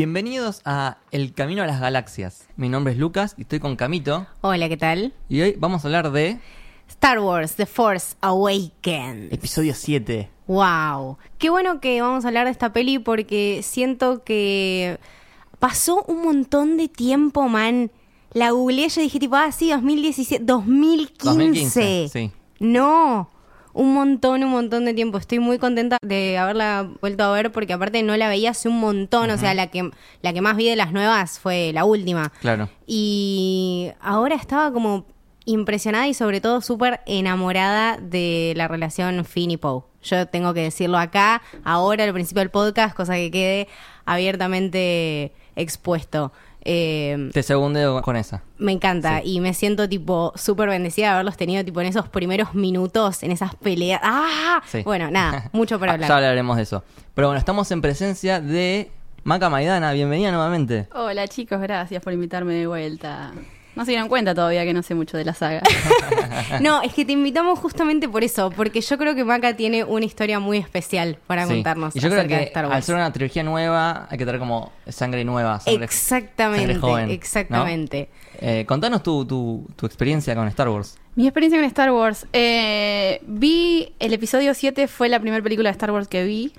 [0.00, 2.48] Bienvenidos a El Camino a las Galaxias.
[2.56, 4.26] Mi nombre es Lucas y estoy con Camito.
[4.40, 5.12] Hola, ¿qué tal?
[5.28, 6.38] Y hoy vamos a hablar de
[6.88, 9.30] Star Wars The Force Awakens.
[9.30, 10.30] episodio 7.
[10.46, 11.18] Wow.
[11.36, 14.98] Qué bueno que vamos a hablar de esta peli porque siento que
[15.58, 17.90] pasó un montón de tiempo, man.
[18.32, 21.28] La googleé y dije tipo, ah, sí, 2017, 2015.
[21.28, 22.32] 2015, sí.
[22.58, 23.28] No,
[23.72, 25.18] un montón, un montón de tiempo.
[25.18, 28.80] Estoy muy contenta de haberla vuelto a ver porque aparte no la veía hace un
[28.80, 29.30] montón.
[29.30, 29.90] O sea, la que,
[30.22, 32.32] la que más vi de las nuevas fue la última.
[32.40, 32.68] Claro.
[32.86, 35.06] Y ahora estaba como
[35.44, 39.82] impresionada y sobre todo súper enamorada de la relación Finn y Poe.
[40.02, 43.68] Yo tengo que decirlo acá, ahora al principio del podcast, cosa que quede
[44.06, 46.32] abiertamente expuesto.
[46.62, 48.42] Eh, Te segundeo con esa.
[48.58, 52.54] me encanta y me siento tipo súper bendecida de haberlos tenido tipo en esos primeros
[52.54, 54.00] minutos, en esas peleas.
[54.04, 54.62] ¡Ah!
[54.66, 54.82] Sí.
[54.82, 56.08] Bueno, nada, mucho para Ah, hablar.
[56.10, 56.84] Ya hablaremos de eso.
[57.14, 58.90] Pero bueno, estamos en presencia de
[59.24, 59.92] Maca Maidana.
[59.92, 60.86] Bienvenida nuevamente.
[60.94, 63.32] Hola chicos, gracias por invitarme de vuelta.
[63.76, 65.62] No se dieron cuenta todavía que no sé mucho de la saga.
[66.60, 70.04] No, es que te invitamos justamente por eso, porque yo creo que Maca tiene una
[70.04, 71.52] historia muy especial para Sí.
[71.54, 74.24] contarnos Y yo creo acerca que de Star al ser una trilogía nueva hay que
[74.26, 75.60] tener como sangre nueva.
[75.60, 77.12] Sangre, Exactamente, sangre joven, ¿no?
[77.12, 78.08] exactamente.
[78.40, 80.98] Eh, contanos tu, tu, tu experiencia con Star Wars.
[81.14, 82.26] Mi experiencia con Star Wars.
[82.32, 86.52] eh, vi el episodio 7, fue la primera película de Star Wars que vi.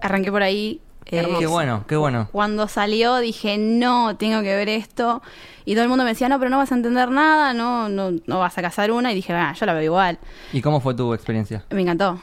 [0.00, 0.80] Arranqué por ahí.
[1.06, 2.28] Eh, Qué bueno, qué bueno.
[2.32, 5.22] Cuando salió dije, no, tengo que ver esto.
[5.64, 8.12] Y todo el mundo me decía, no, pero no vas a entender nada, no, no,
[8.26, 9.12] no vas a cazar una.
[9.12, 10.18] Y dije, ah, yo la veo igual.
[10.52, 11.64] ¿Y cómo fue tu experiencia?
[11.70, 12.20] Me encantó.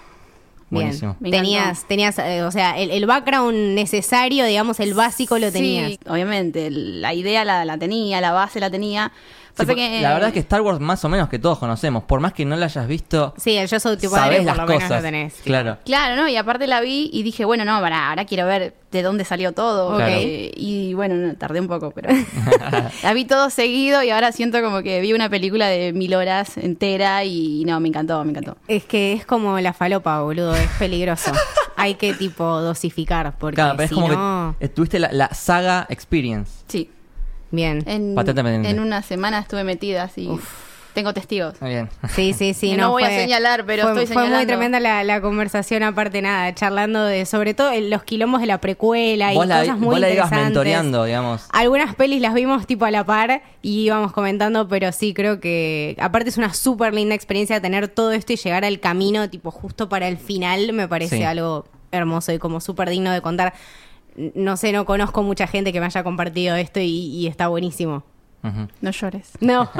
[0.70, 1.16] Buenísimo.
[1.20, 5.92] Me Tenías, tenías, eh, o sea, el, el background necesario, digamos, el básico lo tenías.
[5.92, 9.12] Sí, obviamente, la idea la, la tenía, la base la tenía.
[9.60, 11.60] Sí, Pasa por- que- La verdad es que Star Wars más o menos que todos
[11.60, 14.38] conocemos, por más que no la hayas visto, Sí, el yo soy tu sabes padre,
[14.38, 14.98] por las lo menos cosas.
[14.98, 15.34] lo tenés.
[15.44, 15.78] Claro.
[15.86, 16.28] Claro, ¿no?
[16.28, 19.52] Y aparte la vi y dije, bueno, no, para, ahora quiero ver de dónde salió
[19.52, 19.96] todo.
[19.98, 20.12] Claro.
[20.16, 22.10] Eh, y bueno, no, tardé un poco, pero
[23.04, 26.58] la vi todo seguido y ahora siento como que vi una película de mil horas
[26.58, 28.58] entera y no, me encantó, me encantó.
[28.68, 31.32] Es que es como la falopa, boludo, es peligroso.
[31.76, 34.56] Hay que, tipo, dosificar, porque Claro, pero es como no...
[34.60, 36.52] que tuviste la, la saga experience.
[36.68, 36.90] Sí.
[37.52, 37.84] Bien.
[37.88, 38.70] En, Patente pendiente.
[38.70, 40.30] en una semana estuve metida así.
[40.94, 41.54] Tengo testigos.
[41.62, 41.90] Muy bien.
[42.16, 42.72] Sí, sí, sí.
[42.76, 44.48] No, no voy a señalar, pero fue, estoy Fue muy señalando.
[44.48, 48.58] tremenda la, la conversación, aparte nada, charlando de, sobre todo, en los quilombos de la
[48.60, 50.46] precuela y Vos la, cosas muy vos la ibas interesantes.
[50.46, 51.46] mentoreando, digamos.
[51.54, 55.96] Algunas pelis las vimos tipo a la par y íbamos comentando, pero sí creo que
[56.00, 59.90] aparte es una súper linda experiencia tener todo esto y llegar al camino tipo justo
[59.90, 61.24] para el final me parece Sí.
[61.24, 63.54] algo hermoso y como súper digno de contar.
[64.16, 68.04] No sé, no conozco mucha gente que me haya compartido esto y, y está buenísimo.
[68.82, 69.32] No llores.
[69.42, 69.70] No.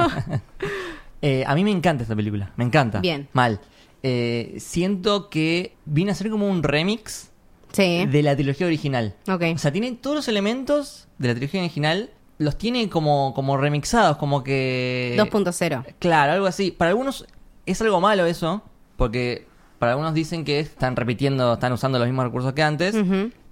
[1.22, 3.00] Eh, a mí me encanta esta película, me encanta.
[3.00, 3.28] Bien.
[3.34, 3.60] Mal.
[4.02, 7.30] Eh, siento que viene a ser como un remix
[7.72, 8.06] sí.
[8.06, 9.14] de la trilogía original.
[9.28, 9.42] Ok.
[9.54, 12.08] O sea, tiene todos los elementos de la trilogía original,
[12.38, 15.14] los tiene como, como remixados, como que...
[15.18, 15.84] 2.0.
[15.98, 16.70] Claro, algo así.
[16.70, 17.26] Para algunos
[17.66, 18.62] es algo malo eso,
[18.96, 19.46] porque
[19.78, 22.96] para algunos dicen que están repitiendo, están usando los mismos recursos que antes.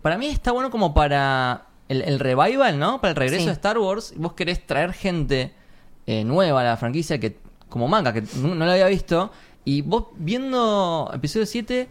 [0.03, 3.01] Para mí está bueno como para el, el revival, ¿no?
[3.01, 3.47] Para el regreso Sí.
[3.47, 4.15] de Star Wars.
[4.17, 5.53] Vos querés traer gente
[6.07, 7.39] eh, nueva a la franquicia que
[7.69, 9.31] como manga, que no, no la había visto.
[9.65, 11.89] Y vos viendo episodio 7,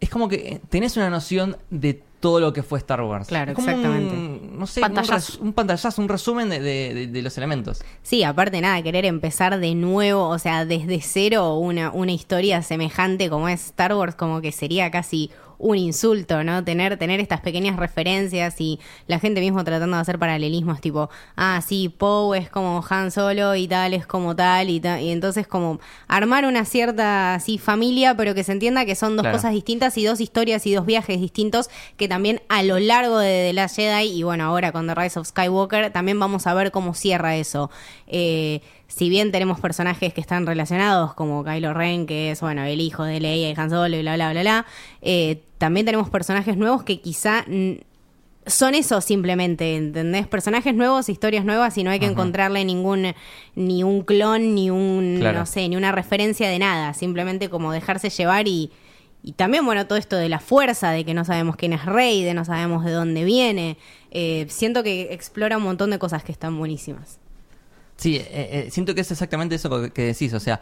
[0.00, 3.26] es como que tenés una noción de todo lo que fue Star Wars.
[3.28, 4.14] Claro, como exactamente.
[4.14, 5.42] Un, no sé, un, Pantallazo.
[5.42, 7.82] un pantallazo, un resumen de, de- de- de los elementos.
[8.02, 13.28] Sí, aparte nada, querer empezar de nuevo, o sea, desde cero una, una historia semejante
[13.30, 15.30] como es Star Wars, como que sería casi
[15.62, 16.64] un insulto, ¿no?
[16.64, 21.60] Tener, tener estas pequeñas referencias y la gente mismo tratando de hacer paralelismos tipo, ah,
[21.64, 25.46] sí, Poe es como Han Solo y tal es como tal y tal, y entonces
[25.46, 25.78] como
[26.08, 29.38] armar una cierta así familia, pero que se entienda que son dos Claro.
[29.38, 33.46] cosas distintas y dos historias y dos viajes distintos que también a lo largo de
[33.48, 36.72] The Last Jedi y bueno, ahora con The Rise of Skywalker también vamos a ver
[36.72, 37.70] cómo cierra eso.
[38.08, 38.60] Eh,
[38.94, 43.04] si bien tenemos personajes que están relacionados como Kylo Ren, que es bueno el hijo
[43.04, 44.66] de Leia y Han Solo y bla bla bla bla,
[45.00, 47.46] eh, también tenemos personajes nuevos que quizá
[48.44, 50.26] son eso simplemente, ¿entendés?
[50.26, 53.14] Personajes nuevos, historias nuevas y no hay que encontrarle ningún
[53.54, 55.38] ni un clon, ni un, Claro.
[55.38, 58.72] no sé, ni una referencia de nada, simplemente como dejarse llevar y,
[59.22, 62.24] y también, bueno, todo esto de la fuerza, de que no sabemos quién es Rey,
[62.24, 63.78] de no sabemos de dónde viene,
[64.10, 67.21] eh, siento que explora un montón de cosas que están buenísimas.
[68.02, 70.34] Sí, eh, eh, siento que es exactamente eso que, decís.
[70.34, 70.60] O sea,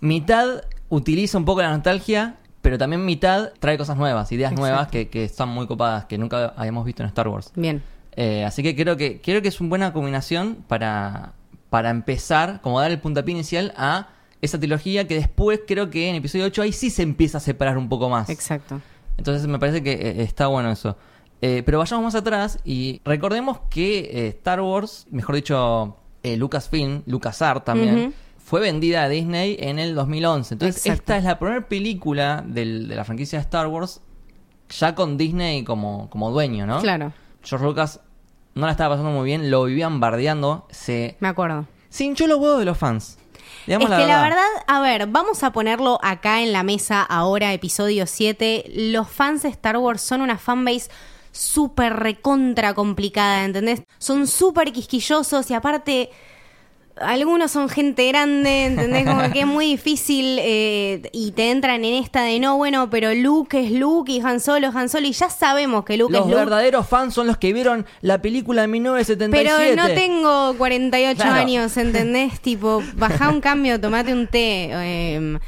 [0.00, 4.68] mitad utiliza un poco la nostalgia, pero también mitad trae cosas nuevas, ideas Exacto.
[4.68, 7.52] nuevas que, que están muy copadas, que nunca habíamos visto en Star Wars.
[7.56, 7.82] Bien.
[8.16, 11.32] Eh, así que creo que creo que es una buena combinación para,
[11.70, 14.08] para empezar, como dar el puntapié inicial a
[14.42, 17.78] esa trilogía que después creo que en episodio 8 ahí sí se empieza a separar
[17.78, 18.28] un poco más.
[18.28, 18.80] Exacto.
[19.16, 20.96] Entonces me parece que eh, está bueno eso.
[21.40, 27.02] Eh, pero vayamos más atrás y recordemos que eh, Star Wars, mejor dicho, eh, Lucasfilm,
[27.06, 30.54] LucasArts también, fue vendida a Disney en el 2011.
[30.54, 31.02] Entonces, Exacto.
[31.02, 34.00] esta es la primera película del- de la franquicia de Star Wars
[34.70, 36.80] ya con Disney como, como dueño, ¿no?
[36.80, 37.12] Claro,
[37.42, 38.00] George Lucas
[38.54, 41.66] no la estaba pasando muy bien, lo vivían bardeando, se, me acuerdo.
[41.88, 43.18] se hinchó los huevos de los fans.
[43.66, 47.52] Digamos es que la verdad, a ver, vamos a ponerlo acá en la mesa ahora,
[47.52, 48.64] episodio 7.
[48.74, 50.88] Los fans de Star Wars son una fanbase
[51.38, 53.82] súper recontra complicada, ¿entendés?
[53.98, 56.10] Son súper quisquillosos y aparte...
[57.00, 59.06] Algunos son gente grande, ¿entendés?
[59.06, 63.14] Como que es muy difícil eh, y te entran en esta de no, bueno, pero
[63.14, 66.22] Luke es Luke y Han Solo es Han Solo y ya sabemos que Luke Los
[66.22, 66.40] es Luke.
[66.40, 69.76] verdaderos fans son los que vieron la película de 1977.
[69.76, 71.34] Pero no tengo 48 Claro.
[71.40, 72.40] años, ¿entendés?
[72.40, 74.70] tipo, baja un cambio, tomate un té.
[74.72, 75.38] eh,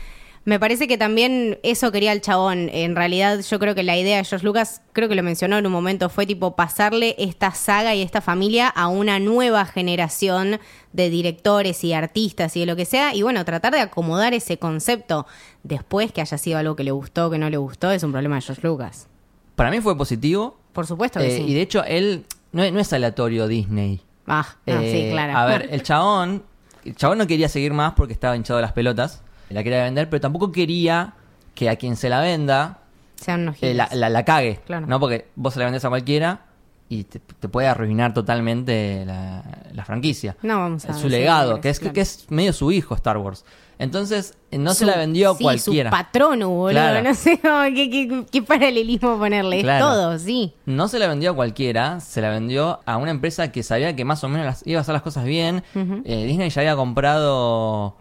[0.51, 2.69] me parece que también eso quería el chabón.
[2.73, 5.65] En realidad, yo creo que la idea de George Lucas, creo que lo mencionó en
[5.65, 10.59] un momento, fue tipo pasarle esta saga y esta familia a una nueva generación
[10.93, 13.15] de directores y artistas y de lo que sea.
[13.15, 15.25] Y bueno, tratar de acomodar ese concepto
[15.63, 18.35] después que haya sido algo que le gustó, que no le gustó, es un problema
[18.35, 19.07] de George Lucas.
[19.55, 20.57] Para mí fue positivo.
[20.73, 21.45] Por supuesto que eh, sí.
[21.47, 24.01] Y de hecho, él no, es- no es aleatorio Disney.
[24.27, 25.37] Ah, no, Eh, sí, claro.
[25.39, 26.43] A ver, el chabón,
[26.85, 29.23] el chabón no quería seguir más porque estaba hinchado de las pelotas.
[29.51, 31.15] La quería vender, pero tampoco quería
[31.55, 32.79] que a quien se la venda
[33.17, 34.61] Sean unos eh, la, la- la cague.
[34.67, 34.87] Claro.
[34.87, 34.99] ¿no?
[34.99, 36.47] Porque vos se la vendés a cualquiera
[36.89, 39.43] y te, te puede arruinar totalmente la,
[39.73, 40.37] la franquicia.
[40.43, 41.93] No vamos a su decir legado, nombres, que es, claro.
[41.95, 43.45] que es medio su hijo Star Wars.
[43.79, 45.91] Entonces, eh, no se la vendió a sí, cualquiera.
[45.91, 46.71] su patrono, boludo.
[46.73, 47.03] Claro.
[47.03, 49.63] No sé cómo- qué, qué- qué paralelismo ponerle.
[49.63, 49.87] Claro.
[49.87, 50.53] Es todo, sí.
[50.67, 54.05] No se la vendió a cualquiera, se la vendió a una empresa que sabía que
[54.05, 55.63] más o menos las- iba a hacer las cosas bien.
[55.75, 57.97] Eh, Disney ya había comprado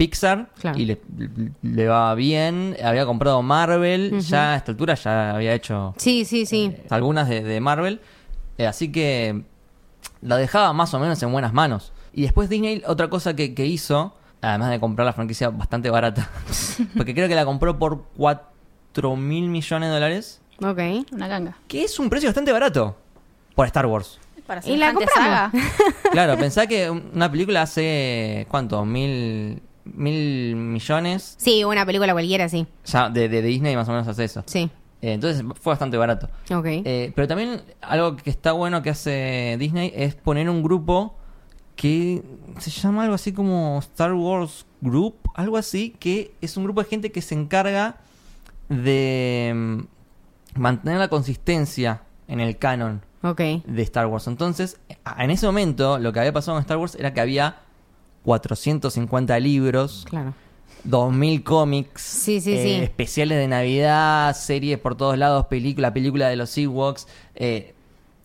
[0.00, 0.78] Pixar Claro.
[0.78, 0.98] y le,
[1.60, 2.74] le va bien.
[2.82, 6.72] Había comprado Marvel, ya a esta altura ya había hecho Sí, sí, sí.
[6.74, 8.00] eh, algunas de, de Marvel.
[8.56, 9.42] Eh, así que
[10.22, 11.92] la dejaba más o menos en buenas manos.
[12.14, 16.30] Y después Disney, otra cosa que, que hizo, además de comprar la franquicia bastante barata,
[16.96, 20.78] porque creo que la compró por 4 mil millones de dólares, Ok.
[21.12, 21.56] Una ganga.
[21.68, 22.96] que es un precio bastante barato
[23.54, 24.18] por Star Wars.
[24.46, 25.14] Para Y la compramos.
[25.14, 25.52] saga.
[26.10, 28.84] Claro, pensá que una película hace, ¿cuánto?
[28.84, 29.62] Mil,
[29.94, 31.34] mil millones.
[31.38, 32.66] Sí, una película cualquiera, sí.
[32.84, 34.42] Ya de, de Disney más o menos hace eso.
[34.46, 34.70] Sí.
[35.02, 36.28] Eh, entonces fue bastante barato.
[36.54, 36.66] Ok.
[36.66, 41.14] Eh, pero también algo que está bueno que hace Disney es poner un grupo
[41.76, 42.22] que
[42.58, 46.88] se llama algo así como Star Wars Group, algo así, que es un grupo de
[46.90, 47.96] gente que se encarga
[48.68, 53.40] de mm, mantener la consistencia en el canon ok.
[53.64, 54.26] de Star Wars.
[54.26, 54.78] Entonces,
[55.18, 57.60] en ese momento, lo que había pasado en Star Wars era que había
[58.24, 60.34] 450 libros, Claro.
[60.84, 62.70] 2000 cómics, Sí, sí, eh, sí.
[62.84, 67.06] especiales de Navidad, series por todos lados, película, película de los Ewoks.
[67.34, 67.74] Eh,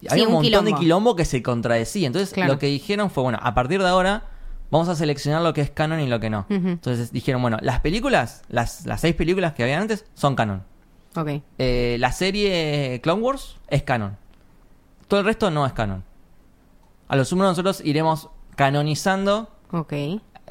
[0.09, 1.15] había un un montón de quilombo.
[1.15, 2.07] que se contradecía.
[2.07, 2.53] Entonces, Claro.
[2.53, 4.23] lo que dijeron fue, bueno, a partir de ahora
[4.71, 6.45] vamos a seleccionar lo que es canon y lo que no.
[6.49, 10.63] Entonces dijeron, bueno, las películas, las, las seis películas que habían antes son canon.
[11.15, 11.41] Ok.
[11.57, 14.17] Eh, la serie Clone Wars es canon.
[15.07, 16.03] Todo el resto no es canon.
[17.07, 19.93] A lo sumo nosotros iremos canonizando Ok.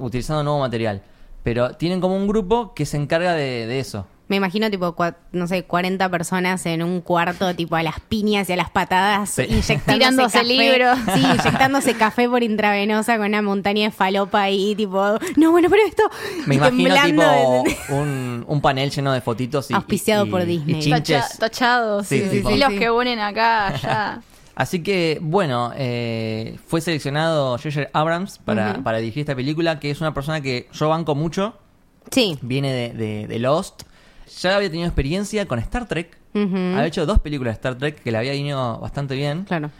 [0.00, 1.02] utilizando nuevo material.
[1.42, 4.06] Pero tienen como un grupo que se encarga de, de eso.
[4.26, 8.48] Me imagino, tipo, cua- no sé, 40 personas en un cuarto, tipo, a las piñas
[8.48, 9.42] y a las patadas, Sí.
[9.42, 10.44] inyectándose Tirándose café.
[10.48, 10.98] libros.
[11.14, 15.82] Sí, inyectándose café por intravenosa con una montaña de falopa ahí, tipo, no, bueno, pero
[15.86, 16.04] esto.
[16.46, 17.62] Me y imagino temblando.
[17.64, 20.80] tipo un, un panel lleno de fotitos y, Auspiciado y- por y Disney.
[20.80, 21.22] chinches.
[21.22, 22.06] Tocha- tochados.
[22.06, 22.56] Sí, Sí, sí, sí.
[22.58, 22.78] Los Sí.
[22.78, 24.22] que unen acá, allá.
[24.56, 27.88] Así que, bueno, eh, fue seleccionado J.J.
[27.92, 31.54] Abrams para, dirigir esta película, que es una persona que yo banco mucho,
[32.10, 32.38] Sí.
[32.42, 33.82] viene de, de- de Lost,
[34.40, 36.56] ya había tenido experiencia con Star Trek, Ujú.
[36.56, 39.44] había hecho dos películas de Star Trek que le había ido bastante bien.
[39.44, 39.70] Claro.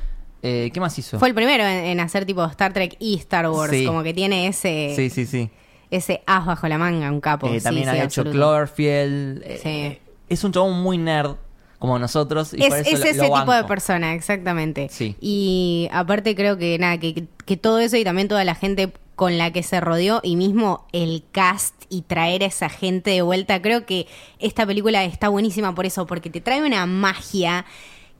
[0.43, 1.19] Eh, ¿Qué más hizo?
[1.19, 3.87] Fue el primero en, en hacer tipo Star Trek y Star Wars, Sí.
[3.87, 5.51] como que tiene ese Sí, sí, sí.
[5.91, 7.47] ese as bajo la manga, un capo.
[7.47, 8.37] Eh, Sí, también sí, había hecho absoluto.
[8.39, 9.43] Cloverfield.
[9.63, 9.69] Sí.
[9.69, 11.37] eh, es un chabón muy nerd,
[11.87, 12.53] como nosotros.
[12.55, 14.89] Y Es, por eso es lo- ese lo tipo de persona, exactamente.
[14.91, 15.17] Sí.
[15.21, 19.39] Y aparte creo que nada, que, que todo eso y también toda la gente con
[19.39, 23.63] la que se rodeó y mismo el cast y traer a esa gente de vuelta,
[23.63, 24.09] creo que
[24.41, 27.65] esta película está buenísima por eso, porque te trae una magia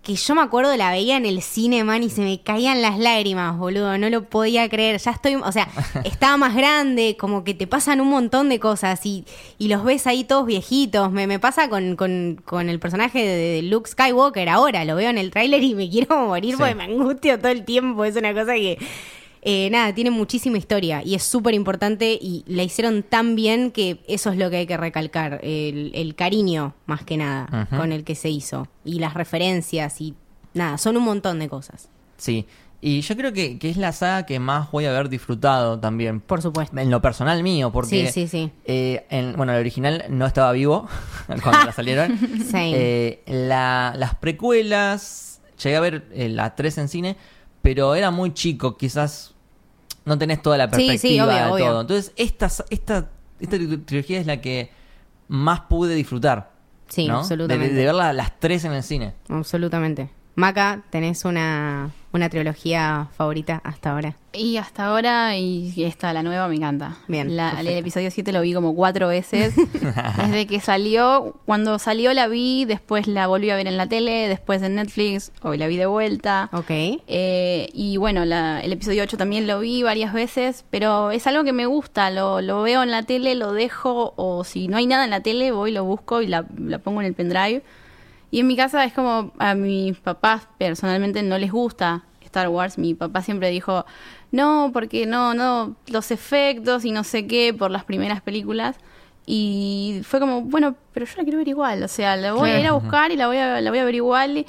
[0.05, 2.99] que yo me acuerdo la veía en el cine, man, y se me caían las
[2.99, 5.67] lágrimas, boludo, no lo podía creer, ya estoy, o sea,
[6.05, 9.25] estaba más grande, como que te pasan un montón de cosas y,
[9.59, 13.37] y los ves ahí todos viejitos, me, me pasa con, con, con el personaje de,
[13.57, 16.59] de Luke Skywalker ahora, lo veo en el tráiler y me quiero morir Sí.
[16.59, 18.79] porque me angustio todo el tiempo, es una cosa que...
[19.45, 24.03] eh, nada, tiene muchísima historia y es súper importante y la hicieron tan bien que
[24.09, 28.05] eso es lo que hay que recalcar, el, el cariño más que nada con el
[28.05, 30.15] que se hizo y las referencias y
[30.55, 32.47] nada, son un montón de cosas, Sí.
[32.87, 36.21] Y yo creo que, que es la saga que más voy a haber disfrutado también.
[36.21, 36.79] por supuesto.
[36.79, 38.09] En lo personal mío, porque.
[38.09, 38.51] Sí, sí, sí.
[38.67, 40.87] eh, en- bueno, el original no estaba vivo
[41.43, 42.19] cuando la salieron.
[42.55, 47.17] Eh, la- las precuelas, llegué a ver eh, la 3 en cine,
[47.63, 49.34] pero era muy chico, quizás
[50.05, 50.87] no tenés toda la Sí, sí,
[51.19, 51.65] perspectiva obvio, de obvio.
[51.67, 51.81] todo.
[51.83, 54.71] Entonces, esta, esta, esta tri- trilogía es la que
[55.29, 56.51] más pude disfrutar.
[56.89, 57.19] Sí, ¿no?
[57.21, 57.73] absolutamente.
[57.75, 59.15] De, de ver la- las tres en el cine.
[59.29, 60.11] Absolutamente.
[60.37, 64.17] Maca, ¿tenés una, una trilogía favorita hasta ahora?
[64.33, 66.97] Y hasta ahora, y esta, la nueva, me encanta.
[67.07, 69.55] Bien, La- el episodio 7 lo vi como cuatro veces.
[70.17, 74.27] Desde que salió, cuando salió la vi, después la volví a ver en la tele,
[74.29, 76.49] después en Netflix, hoy la vi de vuelta.
[76.53, 76.71] Ok.
[76.71, 81.45] Eh, y bueno, la- el episodio 8 también lo vi varias veces, pero es algo
[81.45, 84.87] que me gusta, lo, lo veo en la tele, lo dejo, o si no hay
[84.89, 87.63] nada en la tele, voy, lo busco y la, la pongo en el pendrive.
[88.35, 92.79] Y en mi casa es como a mis papás personalmente no les gusta Star Wars.
[92.79, 93.87] Mi papá siempre dijo,
[94.33, 98.75] no, porque no, no, los efectos y no sé qué por las primeras películas.
[99.25, 101.85] Y fue como, bueno, pero yo la quiero ver igual.
[101.85, 103.85] O sea, la voy a ir a buscar y la voy a, la voy a
[103.85, 104.39] ver igual.
[104.39, 104.47] Y,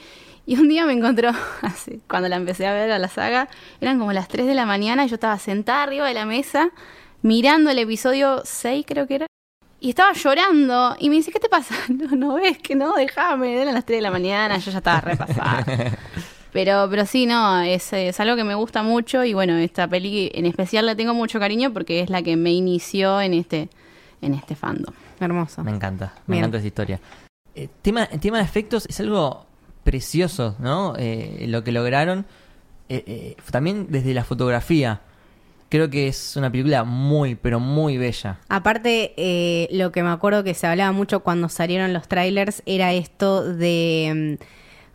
[0.48, 1.30] y un día me encontró,
[1.62, 3.50] así, cuando la empecé a ver a la saga,
[3.82, 6.72] eran como las 3 de la mañana y yo estaba sentada arriba de la mesa
[7.22, 9.28] mirando el episodio 6, creo que era.
[9.86, 11.76] Y estaba llorando y me dice, ¿qué te pasa?
[11.90, 15.00] No, no ves que no, déjame, eran las 3 de la mañana, yo ya estaba
[15.02, 15.64] repasada.
[16.52, 20.32] Pero, pero sí, no, es, es algo que me gusta mucho y bueno, esta peli
[20.34, 23.68] en especial la tengo mucho cariño porque es la que me inició en este,
[24.22, 24.96] en este fandom.
[25.20, 25.66] Hermoso.
[25.66, 26.46] Me encanta, me Bien.
[26.46, 27.00] encanta esa historia.
[27.56, 29.46] Eh, tema, el tema de efectos es algo
[29.84, 30.94] precioso, ¿no?
[30.98, 32.26] Eh, lo que lograron.
[32.88, 35.02] eh, eh, también desde la fotografía.
[35.70, 38.40] Creo que es una película muy, pero muy bella.
[38.50, 42.94] Aparte, eh, lo que me acuerdo que se hablaba mucho cuando salieron los trailers era
[42.94, 44.44] esto de mm,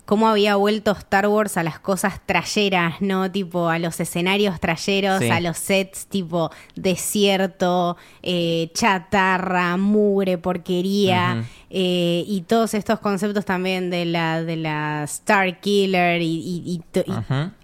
[0.04, 3.30] cómo había vuelto Star Wars a las cosas trayeras, ¿no?
[3.30, 5.28] Tipo a los escenarios trayeros, Sí.
[5.30, 11.44] a los sets tipo desierto, eh, chatarra, mugre, porquería.
[11.70, 16.26] Eh, y todos estos conceptos también de la, de la Star Killer y,
[16.66, 16.82] y-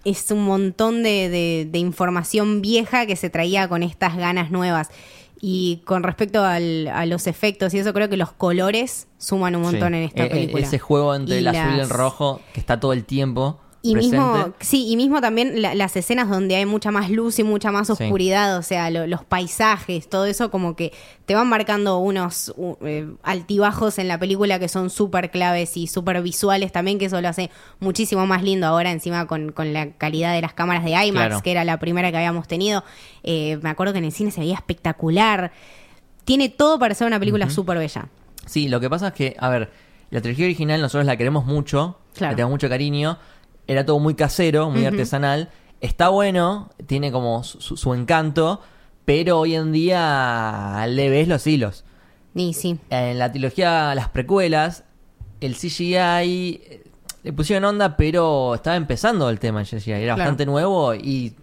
[0.05, 4.89] es un montón de, de- de información vieja que se traía con estas ganas nuevas.
[5.39, 9.61] Y con respecto al- a los efectos y eso, creo que los colores suman un
[9.63, 9.97] montón Sí.
[9.99, 10.63] en esta Eh, eh, película.
[10.65, 13.93] ese juego entre Y el azul y el rojo que está todo el tiempo Y
[13.93, 14.17] presente.
[14.17, 17.71] mismo, sí, y mismo también la- las escenas donde hay mucha más luz y mucha
[17.71, 17.93] más Sí.
[17.93, 20.91] oscuridad, o sea, lo- los paisajes, todo eso como que
[21.25, 22.53] te van marcando unos
[22.83, 27.21] eh, altibajos en la película que son súper claves y súper visuales también, que eso
[27.21, 30.91] lo hace muchísimo más lindo ahora encima con, con la calidad de las cámaras de
[30.91, 31.41] IMAX, Claro.
[31.43, 32.83] que era la primera que habíamos tenido.
[33.23, 35.51] Eh, me acuerdo que en el cine se veía espectacular.
[36.25, 38.07] Tiene todo para ser una película súper bella.
[38.45, 39.71] Sí, lo que pasa es que, a ver,
[40.09, 42.31] la trilogía original nosotros la queremos mucho, Claro.
[42.31, 43.17] le tenemos mucho cariño,
[43.67, 45.49] era todo muy casero, muy artesanal,
[45.81, 48.61] está bueno, tiene como su, su encanto,
[49.05, 51.83] pero hoy en día le ves los hilos.
[52.35, 54.83] Y sí, En la trilogía, las precuelas,
[55.41, 55.91] el CGI
[56.63, 56.83] eh,
[57.23, 60.17] le pusieron onda, pero estaba empezando el tema del CGI, era Claro.
[60.19, 61.33] bastante nuevo y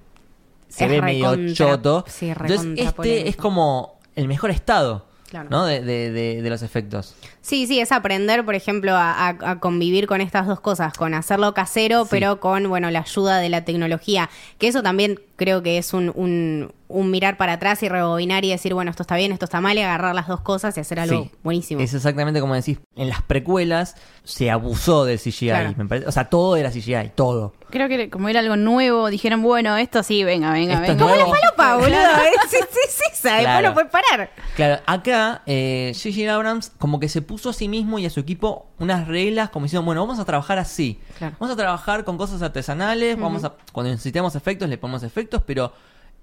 [0.69, 2.05] se Es ve medio choto.
[2.09, 3.29] sí, Entonces este polémico.
[3.29, 5.49] es como el mejor estado, Claro.
[5.51, 5.65] ¿no?
[5.67, 7.17] De, de- de- de los efectos.
[7.41, 11.13] Sí, sí, es aprender, por ejemplo, a, a- a convivir con estas dos cosas, con
[11.13, 12.09] hacerlo casero, Sí.
[12.13, 14.31] pero con, bueno, la ayuda de la tecnología.
[14.59, 18.51] Que eso también creo que es un, un, un mirar para atrás y rebobinar y
[18.51, 21.01] decir, bueno, esto está bien, esto está mal, y agarrar las dos cosas y hacer
[21.01, 21.81] algo Sí, buenísimo.
[21.81, 22.79] Es exactamente como decís.
[22.97, 25.49] En las precuelas se abusó del CGI.
[25.49, 25.75] Claro.
[25.77, 26.07] me parece.
[26.09, 27.55] O sea, todo era CGI, todo.
[27.71, 31.05] Creo que como era algo nuevo, dijeron, bueno, esto sí, venga, venga, Esto es venga.
[31.17, 31.35] nuevo.
[31.35, 32.31] Falopa, boludo, ¿eh?
[32.49, 33.69] sí, sí, sí, sabe, Claro.
[33.69, 34.31] no puede parar.
[34.55, 36.33] Claro, acá eh, J.J.
[36.33, 39.65] Abrams como que se puso a sí mismo y a su equipo unas reglas como
[39.65, 41.01] diciendo, bueno, vamos a trabajar así.
[41.19, 41.35] Claro.
[41.41, 45.73] Vamos a trabajar con cosas artesanales, vamos a, cuando necesitemos efectos le ponemos efectos, pero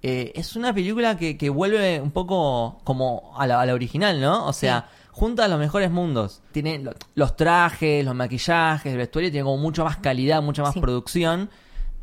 [0.02, 4.20] eh, es una película que, que vuelve un poco como a la, a la original,
[4.20, 4.46] ¿no?
[4.46, 6.42] O sea, junta los mejores mundos.
[6.52, 10.74] Tiene lo- los trajes, los maquillajes, el vestuario, tiene como mucho más calidad, mucha más
[10.74, 10.80] Sí.
[10.80, 11.50] producción.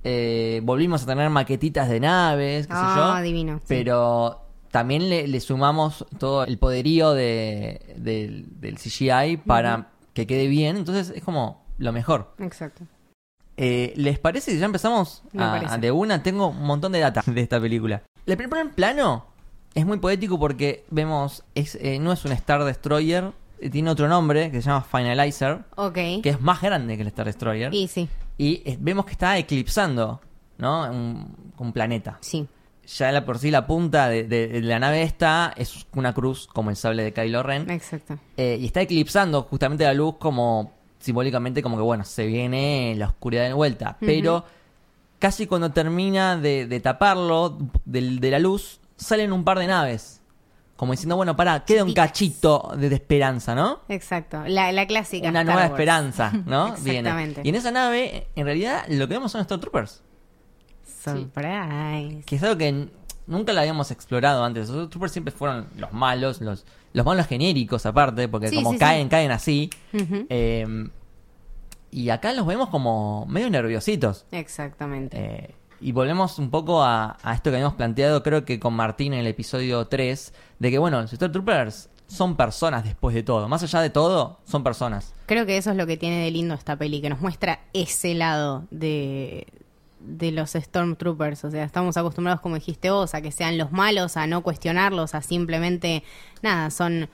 [0.04, 3.04] Eh, volvimos a tener maquetitas de naves, qué sé yo.
[3.04, 3.46] Ah, sí.
[3.68, 10.78] Pero también le, le sumamos todo el poderío de, del CGI para que quede bien.
[10.78, 12.34] Entonces es como lo mejor.
[12.40, 12.86] Exacto.
[13.62, 15.74] Eh, ¿Les parece si ya empezamos Me a, parece.
[15.74, 16.24] a de una?
[16.24, 18.02] Tengo un montón de data de esta película.
[18.26, 19.26] El primer plano
[19.74, 24.08] es muy poético porque vemos, es, eh, no es un Star Destroyer, eh, tiene otro
[24.08, 25.94] nombre que se llama Finalizer, Ok.
[26.24, 27.74] que es más grande que el Star Destroyer.
[27.74, 30.22] Y sí, Y eh, vemos que está eclipsando,
[30.58, 30.90] ¿no?
[30.90, 32.18] Un, un planeta.
[32.22, 32.48] sí.
[32.98, 36.48] Ya la por sí la punta de, de- de la nave esta es una cruz
[36.48, 37.70] como el sable de Kylo Ren.
[37.70, 38.18] Exacto.
[38.36, 43.44] Y está eclipsando justamente la luz como simbólicamente como que, bueno, se viene la oscuridad
[43.44, 43.98] de vuelta.
[44.00, 44.46] Pero
[45.18, 50.22] casi cuando termina de, de taparlo de, la luz, salen un par de naves.
[50.76, 53.82] Como diciendo, bueno, para, queda un cachito de, de esperanza, ¿no?
[53.90, 55.28] Exacto, la, la clásica.
[55.28, 55.72] Una Star nueva Wars.
[55.72, 56.76] esperanza, ¿no?
[56.82, 57.00] Viene.
[57.00, 57.42] Exactamente.
[57.44, 60.02] Y en esa nave, en realidad, lo que vemos son Stormtroopers.
[61.04, 62.24] Surprise.
[62.26, 62.88] Que es algo que
[63.28, 64.70] nunca lo habíamos explorado antes.
[64.70, 68.76] Los Troopers siempre fueron los malos, los, los malos genéricos aparte, porque Sí, como sí,
[68.76, 68.80] sí.
[68.80, 69.70] caen, caen así.
[69.94, 70.88] Eh,
[71.92, 74.26] y acá los vemos como medio nerviositos.
[74.32, 75.18] Exactamente.
[75.18, 79.14] Eh, y volvemos un poco a, a esto que habíamos planteado, creo que con Martín
[79.14, 83.48] en el episodio 3, de que, bueno, los Stormtroopers son personas después de todo.
[83.48, 85.14] Más allá de todo, son personas.
[85.26, 88.14] Creo que eso es lo que tiene de lindo esta peli, que nos muestra ese
[88.16, 89.48] lado de,
[90.00, 91.44] de los Stormtroopers.
[91.46, 95.16] O sea, estamos acostumbrados, como dijiste vos, a que sean los malos, a no cuestionarlos,
[95.16, 96.04] a simplemente,
[96.42, 97.10] nada, son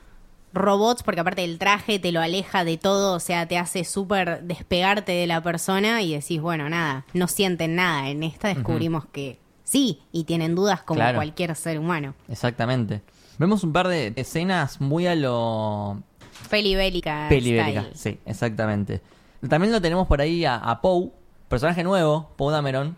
[0.53, 4.41] robots, porque aparte el traje te lo aleja de todo, o sea, te hace súper
[4.43, 8.07] despegarte de la persona y decís, bueno, nada, no sienten nada.
[8.09, 11.17] En esta descubrimos que sí, y tienen dudas como Claro.
[11.17, 12.13] cualquier ser humano.
[12.29, 13.01] Exactamente.
[13.37, 16.01] Vemos un par de escenas muy a lo
[16.49, 17.25] Peli bélica.
[17.27, 17.63] Peli style.
[17.63, 19.01] bélica, sí, exactamente.
[19.49, 21.09] También lo tenemos por ahí a, a Poe,
[21.55, 22.97] personaje nuevo, Poe Dameron.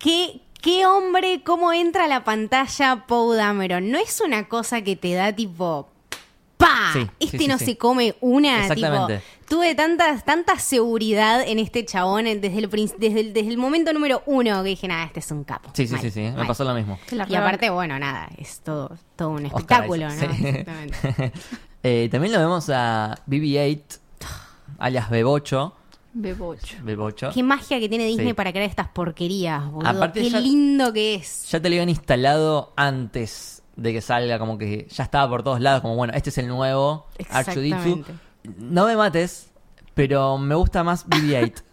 [0.00, 3.92] ¿Qué, qué hombre, cómo entra a la pantalla Poe Dameron?
[3.92, 5.88] ¿No es una cosa que te da tipo...
[6.56, 6.90] ¡Pa!
[6.92, 7.64] Sí, este sí, no sí.
[7.64, 8.62] se come una.
[8.62, 9.18] Exactamente.
[9.18, 12.68] Tipo, tuve tanta, tanta seguridad en este chabón desde el,
[12.98, 15.70] desde, el, desde el momento número uno que dije, nada, este es un capo.
[15.74, 16.98] Sí, sí, Mal, sí, sí, me pasó lo mismo.
[17.28, 20.10] Y aparte, bueno, nada, es todo, todo un espectáculo, ¿no?
[20.10, 20.26] sí.
[20.44, 21.32] Exactamente.
[21.84, 24.00] Eh, también lo vemos a BB-8,
[24.80, 25.76] alias Bebocho.
[26.20, 26.76] Bebocho.
[26.82, 27.30] Bebocho.
[27.32, 28.34] Qué magia que tiene Disney Sí.
[28.34, 29.88] para crear estas porquerías, boludo.
[29.88, 31.48] Aparte Qué ya- lindo que es.
[31.50, 35.60] Ya te lo habían instalado antes de que salga, como que ya estaba por todos
[35.60, 37.66] lados, como bueno, este es el nuevo R2D2.
[37.66, 38.12] Exactamente.
[38.58, 39.50] No me mates,
[39.94, 41.62] pero me gusta más BB-8.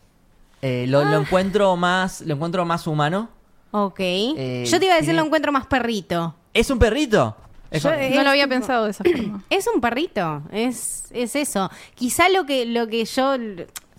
[0.62, 1.06] Eh, lo, Ah.
[1.12, 3.30] lo encuentro más, lo encuentro más humano.
[3.70, 4.00] Ok.
[4.00, 6.34] Eh, Yo te iba a decir tiene- lo encuentro más perrito.
[6.56, 7.36] ¿Es un perrito?
[7.72, 9.44] Yo- eh, No lo había tipo- pensado de esa forma.
[9.50, 11.70] Es un perrito, es, es eso.
[11.94, 13.36] Quizá lo que, lo que yo,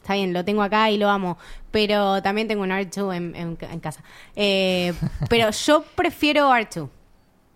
[0.07, 1.37] está bien, lo tengo acá y lo amo,
[1.73, 4.05] pero también tengo un R2 en, en- en casa.
[4.37, 4.95] Eh,
[5.29, 6.89] pero yo prefiero R2,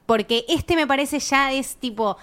[0.07, 2.17] porque este me parece ya es tipo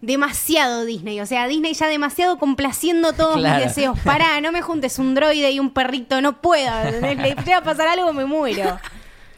[0.00, 3.64] demasiado Disney, o sea, Disney ya demasiado complaciendo todos Claro.
[3.64, 3.98] mis deseos.
[4.00, 6.70] Pará, no me juntes un droide y un perrito, no puedo.
[7.00, 8.78] Le llega a pasar algo, me muero.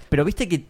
[0.08, 0.64] Pero viste que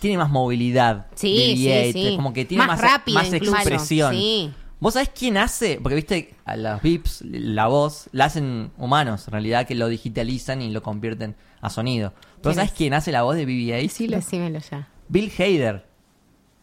[0.00, 1.06] tiene más movilidad.
[1.14, 2.16] Sí, BB-8, sí, sí.
[2.16, 4.12] como que tiene más, rápido más expresión.
[4.14, 4.52] Sí.
[4.80, 5.78] ¿Vos sabés quién hace?
[5.82, 10.62] Porque viste, a los VIPs, la voz, la hacen humanos, en realidad, que lo digitalizan
[10.62, 12.12] y lo convierten a sonido.
[12.16, 12.76] ¿Pero ¿Quién sabés es?
[12.76, 13.82] quién hace la voz de BB-8?
[13.82, 14.16] Decilo.
[14.16, 14.88] Decímelo ya.
[15.08, 15.84] Bill Hader.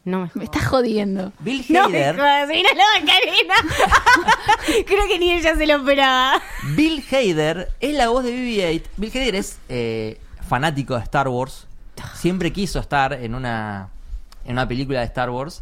[0.03, 1.31] No me estás jodiendo.
[1.39, 2.15] Bill No me Hader.
[2.15, 3.53] jodas, mira la Karina.
[4.87, 6.41] Creo que ni ella se lo esperaba.
[6.75, 8.83] Bill Hader es la voz de BB-8.
[8.97, 11.67] Bill Hader es eh, fanático de Star Wars.
[12.15, 13.89] Siempre quiso estar en una,
[14.45, 15.61] en una película de Star Wars.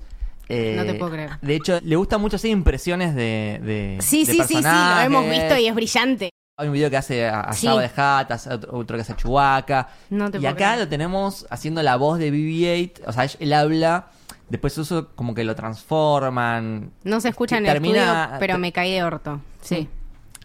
[0.50, 1.32] Eh, No te puedo creer.
[1.42, 5.00] De hecho, le gusta mucho hacer impresiones de, de Sí, de sí, sí, sí, lo
[5.02, 6.30] hemos visto y es brillante.
[6.58, 7.68] Hay un video que hace a, a Sí.
[7.68, 9.90] Jabba de hace otro, que hace a Chewbacca.
[10.10, 10.80] No te y puedo acá creer.
[10.80, 13.02] lo tenemos haciendo la voz de BB-8.
[13.08, 14.08] O sea, él habla,
[14.50, 16.92] después eso como que lo transforman.
[17.04, 19.42] No se escucha en el termina- estudio, pero me caí de orto.
[19.62, 19.90] Sí.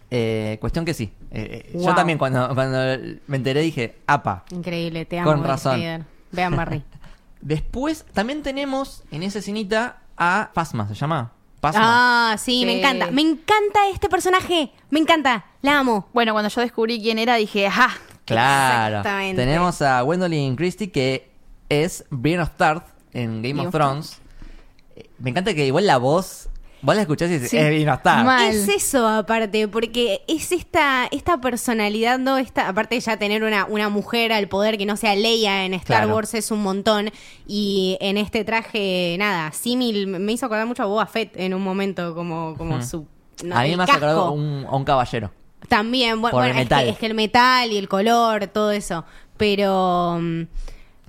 [0.09, 1.13] Eh, cuestión que sí.
[1.31, 2.77] Eh, eh, Yo también cuando, cuando
[3.27, 4.43] me enteré dije, apa.
[4.51, 5.31] Increíble, te amo.
[5.31, 5.79] Con razón.
[6.31, 6.83] Vean Barry.
[7.41, 11.31] Después también tenemos en esa escenita a Phasma, ¿se llama?
[11.59, 12.31] Phasma.
[12.33, 12.65] Ah, sí, Sí.
[12.65, 13.11] me encanta.
[13.11, 14.71] Me encanta este personaje.
[14.89, 15.45] Me encanta.
[15.61, 16.07] La amo.
[16.13, 17.91] Bueno, cuando yo descubrí quién era, dije, ¡ajá!
[18.25, 18.97] claro.
[18.99, 19.41] exactamente.
[19.43, 21.31] Tenemos a Gwendolyn Christie que
[21.69, 24.19] es Brienne of Tarth en Game of Thrones.
[24.95, 26.47] Eh, Me encanta que igual la voz,
[26.81, 27.57] vos la escuchás y dices, Sí.
[27.57, 28.25] es Brienne of Tarth.
[28.25, 28.49] Mal.
[28.53, 32.37] Es eso aparte, porque es esta, esta personalidad, ¿no?
[32.37, 35.73] Esta, aparte de ya tener una, una mujer al poder que no sea Leia en
[35.75, 36.15] Star Claro.
[36.15, 37.11] Wars es un montón.
[37.47, 41.61] Y en este traje, nada, símil, me hizo acordar mucho a Boba Fett en un
[41.61, 43.05] momento, como, como su.
[43.43, 44.21] no, a mí me hace acordar casco.
[44.27, 45.31] a un, a un caballero.
[45.67, 46.83] También, bueno, bueno, es, metal.
[46.85, 49.05] que, es que el metal y el color, todo eso.
[49.37, 50.41] Pero mm,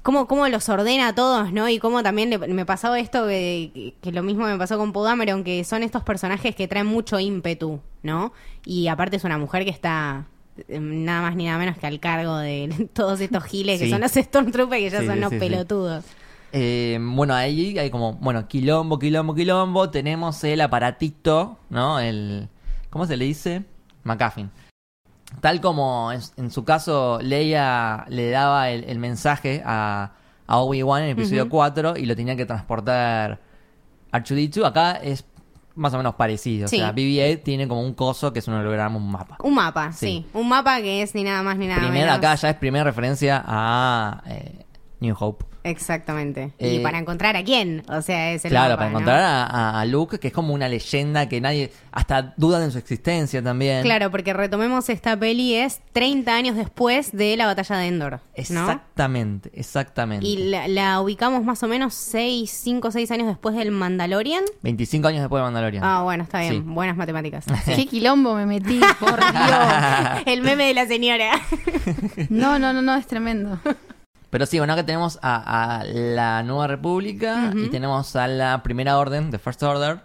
[0.03, 1.69] cómo, cómo los ordena a todos, ¿no?
[1.69, 4.93] Y cómo también le- me pasaba esto que, que- que lo mismo me pasó con
[4.93, 8.33] Poe Dameron, que son estos personajes que traen mucho ímpetu, ¿no?
[8.65, 10.27] Y aparte es una mujer que está
[10.69, 14.01] eh, nada más ni nada menos que al cargo de todos estos giles que son
[14.03, 15.39] los Stormtroopers que ya Sí, son sí, sí.
[15.39, 16.05] pelotudos.
[16.53, 19.89] Eh, bueno, ahí hay como, bueno, quilombo, quilombo, quilombo.
[19.89, 21.99] Tenemos el aparatito, ¿no?
[21.99, 22.49] El,
[22.91, 23.63] ¿cómo se le dice?
[24.05, 24.51] McCaffin.
[25.41, 30.13] Tal como en, en su caso Leia le daba el, el mensaje a,
[30.47, 31.51] a Obi-Wan en el episodio Ujú.
[31.51, 33.41] 4 y lo tenía que transportar
[34.13, 35.25] R2D2, acá es
[35.75, 36.69] más o menos parecido.
[36.69, 36.77] Sí.
[36.77, 39.39] O sea, BB-8 tiene como un coso que es un holograma, un mapa.
[39.43, 40.07] Un mapa, sí.
[40.07, 40.27] Sí.
[40.35, 42.19] Un mapa que es ni nada más ni nada Primero menos.
[42.19, 44.67] acá ya es primera referencia a eh,
[45.01, 45.47] New Hope.
[45.65, 46.53] Exactamente.
[46.59, 47.83] Eh, ¿Y para encontrar a quién?
[47.89, 50.55] O sea, es el Claro, mapa, para encontrar a, a- a Luke, que es como
[50.55, 53.83] una leyenda que nadie, hasta duda de su existencia también.
[53.83, 58.21] Claro, porque retomemos esta peli es 30 años después de la batalla de Endor, ¿no?
[58.35, 60.27] Exactamente, exactamente.
[60.27, 64.45] Y la, la ubicamos más o menos 6, 5 o 6 años después del Mandalorian.
[64.63, 65.85] 25 años después de Mandalorian.
[65.85, 66.55] Ah, bueno, está bien.
[66.55, 66.63] Sí.
[66.65, 67.45] Buenas matemáticas.
[67.67, 70.23] Qué quilombo me metí, por Dios.
[70.27, 71.33] el meme de la señora.
[72.29, 73.59] No, no, no, no, es tremendo.
[74.33, 78.97] Pero sí, bueno, acá tenemos a, a la Nueva República y tenemos a la Primera
[78.99, 80.01] Orden, The First Order,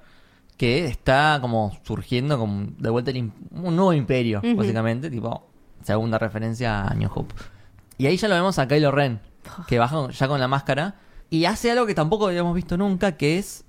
[0.58, 5.48] que está como surgiendo como de vuelta el un nuevo imperio, básicamente, tipo
[5.82, 7.34] segunda referencia a New Hope.
[7.98, 9.22] Y ahí ya lo vemos a Kylo Ren,
[9.66, 10.96] que baja ya con la máscara
[11.30, 13.64] y hace algo que tampoco habíamos visto nunca, que es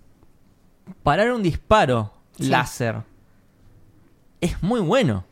[1.05, 2.47] parar un disparo Sí.
[2.49, 3.03] láser.
[4.41, 5.25] Es muy bueno.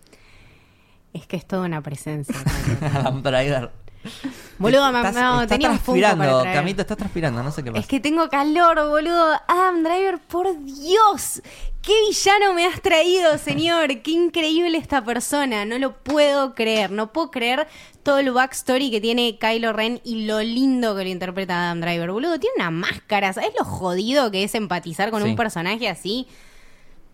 [1.12, 2.34] es que es toda una presencia.
[2.94, 3.72] Adam Driver.
[4.58, 6.42] Boludo, Estás- no, estás tenía transpirando.
[6.44, 7.80] Camito, estás transpirando, no sé qué pasa.
[7.80, 9.34] Es que tengo calor, boludo.
[9.48, 11.42] Adam Driver, por Dios.
[11.82, 13.88] ¿Qué villano me has traído, señor?
[14.02, 15.64] Qué increíble esta persona.
[15.64, 16.90] No lo puedo creer.
[16.90, 17.68] No puedo creer
[18.02, 22.10] todo el backstory que tiene Kylo Ren y lo lindo que lo interpreta Adam Driver.
[22.10, 23.32] Boludo, tiene una máscara.
[23.32, 25.28] ¿Sabes lo jodido que es empatizar con Sí.
[25.28, 26.26] un personaje así?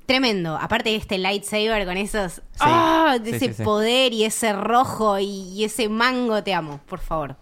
[0.07, 0.57] Tremendo.
[0.61, 2.43] Aparte de este lightsaber con esos.
[2.61, 3.19] ¡Ah!
[3.23, 3.63] de Sí, ese sí, sí.
[3.63, 7.37] poder y ese rojo y, y ese mango, te amo, por favor.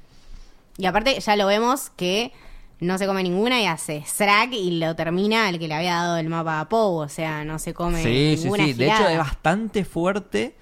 [0.77, 2.33] Y aparte, ya lo vemos que
[2.81, 6.17] no se come ninguna y hace Srack y lo termina el que le había dado
[6.17, 7.05] el mapa a Poe.
[7.05, 8.73] O sea, no se come Sí, sí, ninguna sí.
[8.75, 10.57] De hecho, es bastante fuerte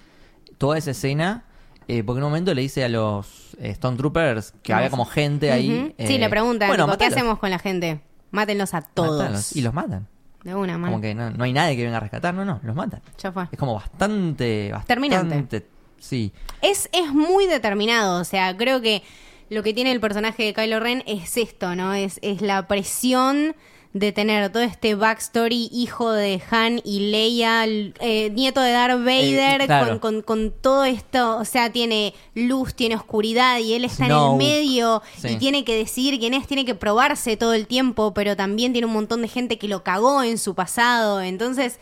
[0.57, 1.45] toda esa escena.
[1.87, 5.51] eh, porque en un momento le dice a los eh, Stormtroopers que había como gente
[5.51, 5.93] ahí.
[5.97, 8.01] Sí, eh, le preguntan, bueno, tipo, ¿qué hacemos con la gente?
[8.31, 9.19] Mátenlos a todos.
[9.19, 10.07] mátalos", Y los matan.
[10.43, 10.93] De una mano.
[10.93, 13.01] Como que no, no hay nadie que venga a rescatar, no, no, los matan.
[13.21, 13.47] Ya fue.
[13.51, 14.71] Es como bastante.
[14.71, 15.67] bastante Terminante.
[15.97, 16.31] Sí.
[16.61, 19.03] Es, es muy determinado, o sea, creo que
[19.49, 21.93] lo que tiene el personaje de Kylo Ren es esto, ¿no?
[21.93, 23.55] Es, es la presión
[23.91, 29.61] de tener todo este backstory, hijo de Han y Leia, eh, nieto de Darth Vader,
[29.61, 29.99] Eh, claro.
[29.99, 34.11] con, con, con todo esto, o sea, tiene luz, tiene oscuridad y él está en
[34.11, 35.29] el medio Sí.
[35.29, 38.85] y tiene que decidir quién es, tiene que probarse todo el tiempo, pero también tiene
[38.85, 41.79] un montón de gente que lo cagó en su pasado, entonces...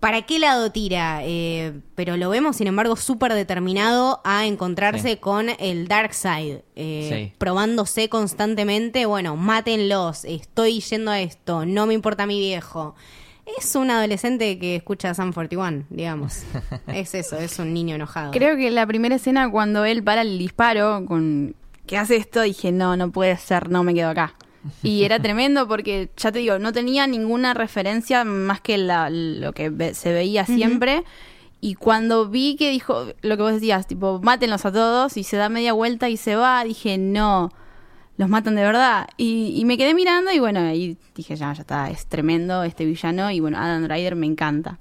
[0.00, 1.20] ¿Para qué lado tira?
[1.24, 5.16] Eh, pero lo vemos, sin embargo, súper determinado a encontrarse Sí.
[5.18, 7.34] con el Dark Side, eh, Sí.
[7.36, 12.94] probándose constantemente, bueno, mátenlos, estoy yendo a esto, no me importa mi viejo.
[13.58, 16.44] Es un adolescente que escucha Sam 41, digamos.
[16.86, 18.30] es eso, es un niño enojado.
[18.30, 21.54] Creo que la primera escena cuando él para el disparo con
[21.86, 24.34] que hace esto, dije, no, no puede ser, no me quedo acá.
[24.82, 29.52] Y era tremendo porque, ya te digo, no tenía ninguna referencia más que la, lo
[29.52, 31.04] que se veía siempre.
[31.60, 35.36] Y cuando vi que dijo lo que vos decías, tipo, mátenlos a todos, y se
[35.36, 37.50] da media vuelta y se va, dije, no,
[38.16, 39.08] los matan de verdad.
[39.16, 42.84] Y, y me quedé mirando y bueno, ahí dije, ya, ya está, es tremendo este
[42.84, 43.30] villano.
[43.30, 44.78] Y bueno, Adam Ryder me encanta.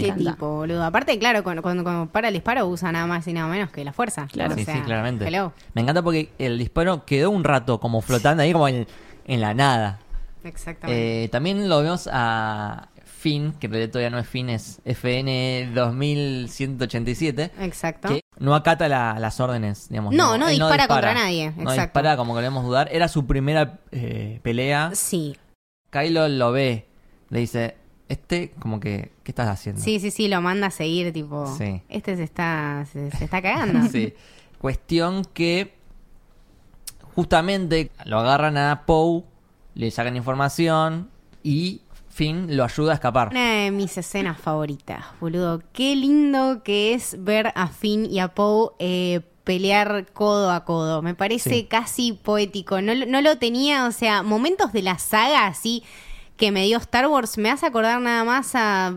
[0.00, 0.32] Qué encanta.
[0.32, 0.84] tipo, boludo.
[0.84, 3.84] Aparte, claro, cuando, cuando, cuando para el disparo usa nada más y nada menos que
[3.84, 4.26] la fuerza.
[4.32, 4.54] Claro.
[4.54, 5.26] O sí, sea, sí, claramente.
[5.28, 5.52] hello.
[5.74, 8.86] Me encanta porque el disparo quedó un rato como flotando ahí, como en,
[9.26, 9.98] en la nada.
[10.44, 11.24] Exactamente.
[11.24, 15.70] Eh, también lo vemos a Finn, que en realidad todavía no es Finn, es FN
[15.74, 17.50] 2187.
[17.60, 18.08] Exacto.
[18.08, 20.14] Que no acata la- las órdenes, digamos.
[20.14, 22.88] No, no él dispara contra nadie, No dispara como que debemos dudar.
[22.92, 24.90] Era su primera eh, pelea.
[24.94, 25.36] Sí,
[25.90, 26.88] Kylo lo ve,
[27.30, 27.76] le dice,
[28.12, 29.80] este, como que, ¿qué estás haciendo?
[29.82, 31.82] sí, sí, sí, lo manda a seguir, tipo, Sí.
[31.88, 33.88] este se está, se, se está cagando.
[33.90, 34.14] Sí.
[34.58, 35.74] Cuestión que
[37.14, 39.24] justamente lo agarran a Poe,
[39.74, 41.10] le sacan información
[41.42, 43.28] y Finn lo ayuda a escapar.
[43.30, 45.62] Una de mis escenas favoritas, boludo.
[45.72, 51.02] Qué lindo que es ver a Finn y a Poe eh, pelear codo a codo.
[51.02, 51.64] Me parece Sí.
[51.64, 52.80] casi poético.
[52.82, 55.82] No, no lo tenía, o sea, momentos de la saga así
[56.36, 58.92] que me dio Star Wars me hace acordar nada más a,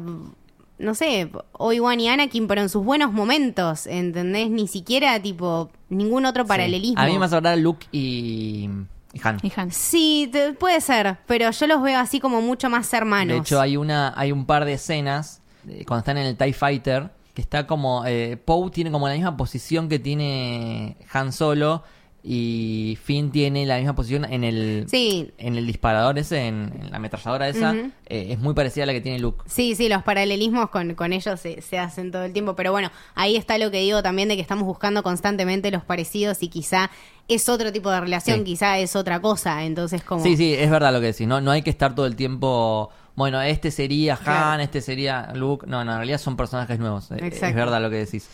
[0.77, 4.49] no sé, Obi-Wan y Anakin, pero en sus buenos momentos, ¿entendés?
[4.49, 6.47] Ni siquiera, tipo, ningún otro Sí.
[6.49, 6.99] paralelismo.
[7.01, 8.69] A mí me hace acordar Luke y,
[9.13, 9.39] y Han.
[9.43, 9.71] Y Han.
[9.71, 13.33] Sí, te- puede ser, pero yo los veo así como mucho más hermanos.
[13.35, 16.53] De hecho, hay una, hay un par de escenas eh, cuando están en el TIE
[16.53, 18.03] Fighter que está como.
[18.05, 21.83] Eh, Poe tiene como la misma posición que tiene Han Solo.
[22.27, 24.85] Y Finn tiene la misma posición en el.
[24.89, 27.75] Sí, En el disparador ese, en, en la ametralladora esa.
[28.07, 29.43] Eh, es muy parecida a la que tiene Luke.
[29.45, 32.89] Sí, sí, los paralelismos con, con ellos se, se hacen todo el tiempo, pero bueno,
[33.13, 36.89] ahí está lo que digo también de que estamos buscando constantemente los parecidos y quizá
[37.27, 38.43] es otro tipo de relación, Sí.
[38.43, 40.23] quizá es otra cosa, entonces como...
[40.23, 41.27] Sí, sí, es verdad lo que decís.
[41.27, 44.63] No, no hay que estar todo el tiempo bueno, este sería Han, Claro.
[44.63, 45.65] este sería Luke.
[45.67, 47.11] No, no, en realidad son personajes nuevos.
[47.11, 47.55] eh, Es Exacto.
[47.55, 48.27] verdad lo que decís.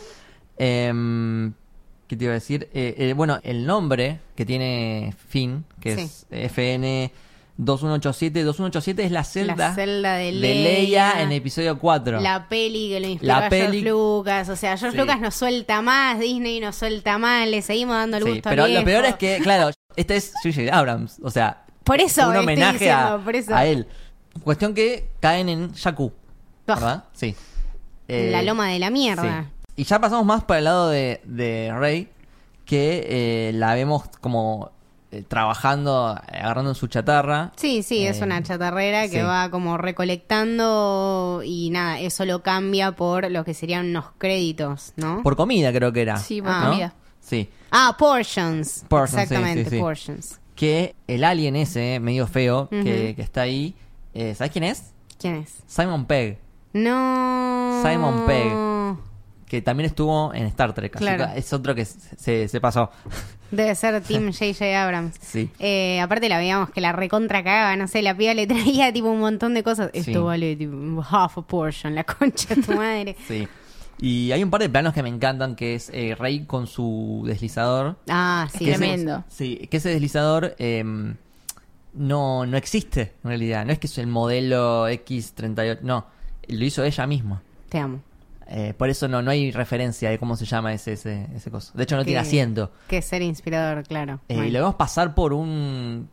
[0.57, 1.53] Em,
[2.11, 2.67] ¿Qué te iba a decir?
[2.73, 6.01] Eh, eh, bueno, el nombre que tiene Finn, que Sí.
[6.01, 7.09] es FN
[7.55, 8.43] 2187.
[8.43, 10.63] 2187 es la celda, La celda de de Leia.
[11.13, 12.19] Leia en episodio 4.
[12.19, 14.49] La peli que lo inspiró La a George peli- Lucas.
[14.49, 15.01] O sea, George Sí.
[15.01, 18.67] Lucas nos suelta más, Disney nos suelta más, le seguimos dando el Sí, gusto pero
[18.67, 20.77] lo peor es que, claro, este es J.J.
[20.77, 21.17] Abrams.
[21.23, 23.55] O sea, Por eso un homenaje a, diciendo, por eso.
[23.55, 23.87] a él.
[24.43, 26.11] Cuestión que caen en Jakku.
[26.67, 27.05] ¿Verdad?
[27.13, 27.35] Sí.
[28.09, 29.43] La Eh, loma de la mierda.
[29.49, 29.60] Sí.
[29.75, 32.09] Y ya pasamos más para el lado de, de Rey,
[32.65, 34.71] que eh, la vemos como
[35.11, 37.51] eh, trabajando, agarrando en su chatarra.
[37.55, 39.25] Sí, sí, es Eh, una chatarrera que sí.
[39.25, 45.21] va como recolectando y nada, eso lo cambia por lo que serían unos créditos, ¿no?
[45.23, 46.17] Por comida creo que era.
[46.17, 46.59] Sí, por Ah.
[46.63, 46.69] ¿no?
[46.71, 46.93] comida.
[47.19, 47.49] Sí.
[47.71, 48.83] Ah, portions.
[48.89, 49.79] Exactamente, sí, sí.
[49.79, 50.39] portions.
[50.55, 53.73] Que el alien ese, medio feo, que, que está ahí,
[54.13, 54.91] eh, ¿sabes quién es?
[55.19, 55.57] ¿Quién es?
[55.67, 56.37] Simon Pegg.
[56.73, 57.81] No.
[57.83, 58.70] Simon Pegg.
[59.51, 60.95] Que también estuvo en Star Trek.
[60.95, 62.89] así que es otro que se, se pasó.
[63.51, 64.81] Debe ser Team J.J.
[64.81, 65.13] Abrams.
[65.19, 65.49] Sí.
[65.59, 69.09] Eh, aparte la veíamos que la recontra cagaba, no sé, la piba le traía tipo
[69.09, 69.89] un montón de cosas.
[69.93, 70.17] Esto Sí.
[70.17, 73.17] vale tipo half a portion, la concha de tu madre.
[73.27, 73.45] Sí.
[73.99, 77.23] Y hay un par de planos que me encantan, que es eh, Rey con su
[77.27, 77.97] deslizador.
[78.07, 78.59] Ah, sí.
[78.63, 79.25] Que ese- Tremendo.
[79.27, 80.81] sí, que ese deslizador eh,
[81.93, 83.65] no, no existe en realidad.
[83.65, 86.05] No es que es el modelo X38, no.
[86.47, 87.41] Lo hizo ella misma.
[87.69, 87.99] Te amo.
[88.53, 91.71] Eh, por eso no, no hay referencia de cómo se llama ese, ese, ese coso.
[91.73, 92.71] De hecho, no Que- tiene asiento.
[92.87, 94.19] Que ser inspirador, claro.
[94.27, 94.51] Eh, Bueno.
[94.51, 96.09] Lo vemos pasar por un.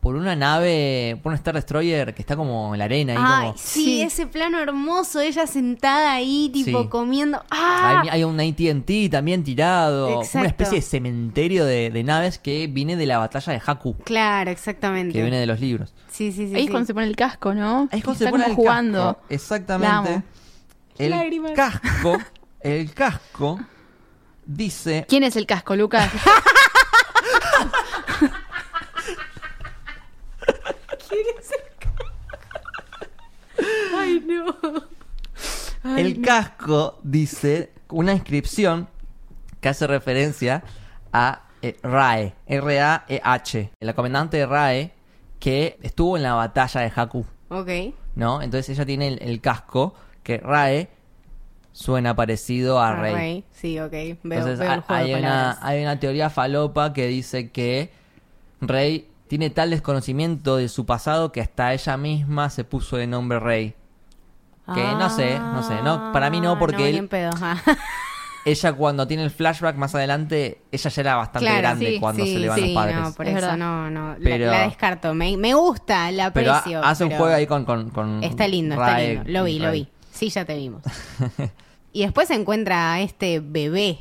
[0.00, 3.14] Por una nave, por un Star Destroyer que está como en la arena.
[3.14, 4.02] ahí Ay, como, sí, Sí.
[4.02, 6.88] ese plano hermoso, ella sentada ahí, tipo Sí.
[6.88, 7.42] comiendo.
[7.50, 8.02] ¡Ah!
[8.04, 10.20] Hay, hay un ATT también tirado.
[10.20, 10.38] Exacto.
[10.38, 13.96] Una especie de cementerio de, de naves que viene de la batalla de Haku.
[14.04, 15.12] Claro, exactamente.
[15.14, 15.92] Que viene de los libros.
[16.08, 16.54] Sí, sí, sí.
[16.54, 16.70] Ahí es sí.
[16.70, 17.88] cuando se pone el casco, ¿no?
[17.90, 18.98] Ahí es cuando Está se pone como el jugando.
[19.04, 19.24] casco.
[19.28, 20.22] La Exactamente.
[20.98, 21.52] El Lágrimas.
[21.52, 22.18] casco.
[22.60, 23.60] El casco
[24.44, 25.06] dice.
[25.08, 26.10] ¿Quién es el casco, Lucas?
[33.96, 34.54] Ay, no.
[35.96, 38.88] El casco dice una inscripción
[39.60, 40.62] que hace referencia
[41.12, 44.92] a eh, Rae, R-A-E-H, la comandante de Rae
[45.40, 47.68] que estuvo en la batalla de Haku, Ok.
[48.16, 48.42] ¿no?
[48.42, 49.94] Entonces ella tiene el, el casco
[50.28, 50.90] que Rae
[51.72, 53.14] suena parecido a Ah, Rey.
[53.14, 53.44] Rey.
[53.50, 53.90] Sí, ok.
[53.92, 57.50] Veo, Entonces veo el ha- juego hay, de una, hay una teoría falopa que dice
[57.50, 57.90] que
[58.60, 63.40] Rey tiene tal desconocimiento de su pasado que hasta ella misma se puso de nombre
[63.40, 63.74] Rey.
[64.74, 67.30] Que no sé, no sé, no, para mí no, porque Ah, él- ni en pedo.
[68.44, 72.24] Ella cuando tiene el flashback más adelante, ella ya era bastante Claro, grande sí, cuando
[72.24, 72.96] sí, se le van sí, los padres.
[72.96, 73.56] no, por Es eso verdad.
[73.58, 74.08] no, no.
[74.12, 75.12] la- Pero- la, descarto.
[75.14, 76.82] Me, me gusta, la pero ha- aprecio.
[76.82, 77.64] hace un juego ahí con...
[77.66, 79.22] con, con Está lindo, está lindo.
[79.26, 79.88] Lo vi, lo vi.
[80.18, 80.82] Sí, ya te vimos.
[81.92, 83.98] y después se encuentra a este bebé,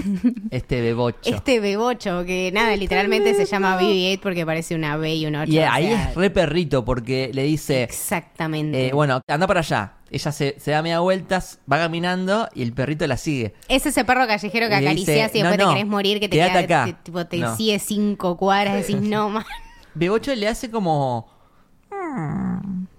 [0.50, 1.18] Este bebocho.
[1.24, 5.50] este bebocho, que nada, literalmente se llama BB-8 porque parece una B y un 8.
[5.52, 8.88] y ahí es re perrito porque le dice, Exactamente.
[8.88, 9.92] eh, bueno, anda para allá.
[10.08, 13.54] Ella se, se da media vueltas, va caminando y el perrito la sigue.
[13.68, 16.36] Es ese perro callejero que acaricias y después "No, no, te querés morir, que te,
[16.36, 16.84] queda- acá".
[16.86, 17.56] te- tipo, te No.
[17.56, 19.44] sigue cinco cuadras, decís, no, man.
[19.94, 21.28] Bebocho le hace como...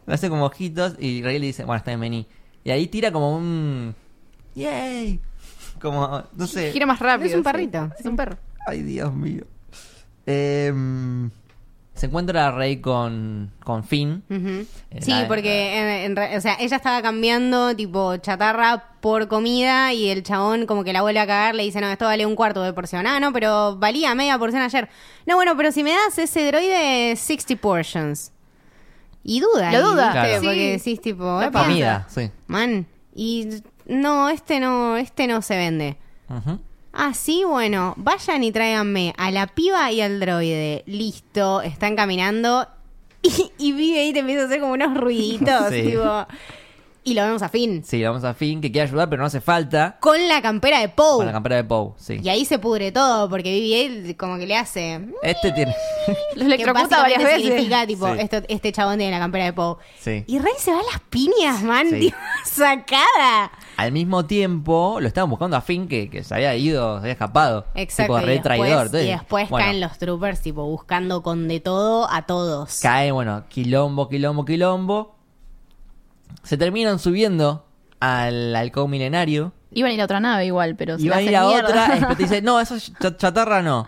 [0.05, 2.27] Le hace como ojitos y Rey le dice, bueno, está bien, vení.
[2.67, 3.95] Y ahí tira como un...
[4.53, 5.21] ¡Yay!
[5.81, 6.73] Como, no sé.
[6.73, 7.29] Gira más rápido.
[7.29, 7.43] Es un sí.
[7.45, 7.89] perrito.
[7.97, 8.35] Es un perro.
[8.67, 9.45] Ay, Dios mío.
[10.25, 11.29] Em,
[11.93, 14.21] se encuentra Rey con, con Finn.
[14.29, 14.65] Eh,
[14.99, 19.93] Sí, la- porque en- en re- o sea, ella estaba cambiando tipo chatarra por comida
[19.93, 22.35] y el chabón como que la vuelve a cagar, le dice, no, esto vale un
[22.35, 23.07] cuarto de porción.
[23.07, 24.89] Ah, no, pero valía media porción ayer.
[25.25, 28.33] No, bueno, pero si me das ese droide 60 portions.
[29.27, 29.71] Y duda.
[29.73, 30.11] Lo duda.
[30.13, 30.41] Claro.
[30.41, 30.89] Porque Sí.
[30.89, 32.31] decís tipo, La "Epa, Comida, sí.
[32.47, 32.87] man.
[33.13, 33.47] Y
[33.85, 35.97] no, este no, este no se vende.
[36.29, 36.59] Ujú.
[36.93, 40.83] Ah, sí, bueno, vayan y tráiganme a la piba y al droide.
[40.87, 42.67] Listo, están caminando
[43.21, 45.81] y, y vive ahí te empieza a hacer como unos ruiditos, Sí.
[45.83, 46.25] tipo.
[47.07, 47.85] Y lo vemos a Finn.
[47.85, 49.95] Sí, vamos a Finn, que quiere ayudar, pero no hace falta.
[50.01, 51.15] Con la campera de Poe.
[51.19, 52.19] Con la campera de Poe, sí.
[52.21, 54.99] Y ahí se pudre todo, porque BB-8 como que le hace.
[55.23, 55.73] Este tiene.
[56.35, 57.41] Los Que electrocuta varias veces.
[57.43, 58.19] significa, tipo, Sí.
[58.19, 59.77] esto- este chabón tiene la campera de Poe.
[60.01, 60.25] Sí.
[60.27, 62.13] Y Rey se va a las piñas, man, Sí.
[62.45, 63.51] sacada.
[63.77, 67.13] Al mismo tiempo, lo estaban buscando a Finn, que, que se había ido, se había
[67.13, 67.67] escapado.
[67.75, 68.15] Exacto.
[68.15, 68.85] Tipo, y re después, traidor.
[68.87, 72.79] Entonces, y después bueno, caen los troopers, tipo, buscando con de todo a todos.
[72.81, 75.16] Cae, bueno, quilombo, quilombo, quilombo.
[76.43, 77.65] Se terminan subiendo
[77.99, 79.53] al halcón milenario.
[79.71, 81.67] Iban a ir a otra nave igual, pero se la a ir a mierda.
[81.69, 83.87] otra, y dice, no, eso es cha- chatarra no.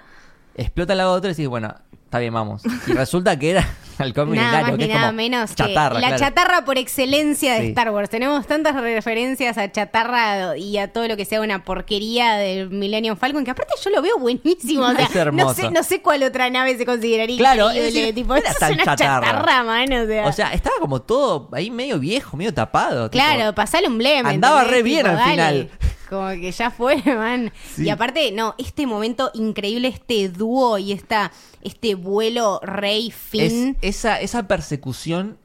[0.55, 1.73] Explota la otra y dice, bueno,
[2.05, 2.63] está bien, vamos.
[2.87, 3.67] Y resulta que era
[3.99, 6.19] halcón Nada más que ni es nada como menos chatarra, que la claro.
[6.23, 7.67] chatarra por excelencia de Sí.
[7.69, 8.09] Star Wars.
[8.09, 13.17] Tenemos tantas referencias a chatarra y a todo lo que sea una porquería del Millennium
[13.17, 14.83] Falcon que aparte yo lo veo buenísimo.
[14.85, 15.47] O sea, Es hermoso.
[15.47, 18.73] No sé, no sé cuál otra nave se consideraría Claro, es decir, tipo, era tan
[18.73, 19.25] una chatarra.
[19.27, 19.91] chatarra, man.
[19.93, 23.09] O sea, O sea, estaba como todo ahí medio viejo, medio tapado.
[23.09, 24.29] tipo, Claro, pasale un bleme.
[24.29, 25.31] Andaba re bien Tipo, al dale.
[25.31, 25.69] final.
[26.09, 27.51] Como que ya fue, man.
[27.75, 27.83] Sí.
[27.83, 31.31] Y aparte, no, este momento increíble, este dúo y esta,
[31.61, 33.77] este vuelo Rey es, Finn.
[33.89, 35.37] Esa, esa persecución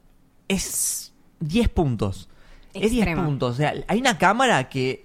[0.49, 2.29] es 10 puntos.
[2.73, 3.25] Es 10 Extrema.
[3.25, 3.55] puntos.
[3.55, 5.05] O sea, hay una cámara que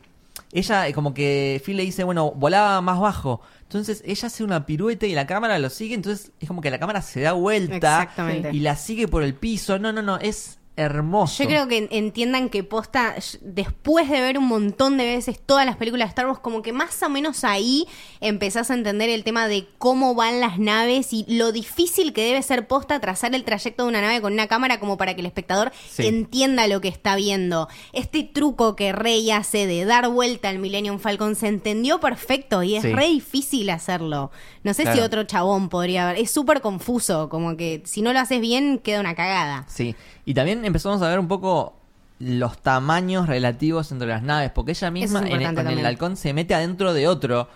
[0.51, 3.41] ella, eh, como que Phil le dice, bueno, volaba más bajo.
[3.63, 5.95] Entonces ella hace una pirueta y la cámara lo sigue.
[5.95, 8.49] Entonces es como que la cámara se da vuelta Exactamente.
[8.53, 9.77] y la sigue por el piso.
[9.79, 11.43] No, no, no, es hermoso.
[11.43, 15.65] Yo creo que en- entiendan que posta, después de ver un montón de veces todas
[15.65, 17.87] las películas de Star Wars, como que más o menos ahí
[18.21, 22.41] empezás a entender el tema de cómo van las naves y lo difícil que debe
[22.41, 25.27] ser posta trazar el trayecto de una nave con una cámara como para que el
[25.27, 26.07] espectador Sí.
[26.07, 27.67] entienda lo que está viendo.
[27.93, 32.75] Este truco que Rey hace de dar vuelta al Millennium Falcon se entendió perfecto y
[32.75, 32.93] es Sí.
[32.93, 34.31] re difícil hacerlo.
[34.63, 36.21] No sé si otro chabón podría haber.
[36.21, 39.65] Es súper confuso, como que si no lo haces bien queda una cagada.
[39.67, 39.95] Sí,
[40.29, 41.73] y también empezamos a ver un poco
[42.19, 46.53] los tamaños relativos entre las naves, porque ella misma es en el- halcón se mete
[46.53, 47.49] adentro de otro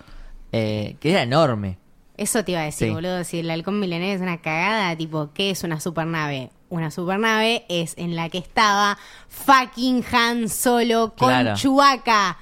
[0.52, 1.78] eh, que era enorme.
[2.18, 2.94] Eso te iba a decir, Sí.
[2.94, 3.24] boludo.
[3.24, 6.50] Si el halcón milenario es una cagada, tipo, ¿qué es una supernave?
[6.70, 8.98] Una supernave es en la que estaba
[9.30, 11.56] fucking Han Solo con Claro.
[11.56, 12.38] Chewbacca.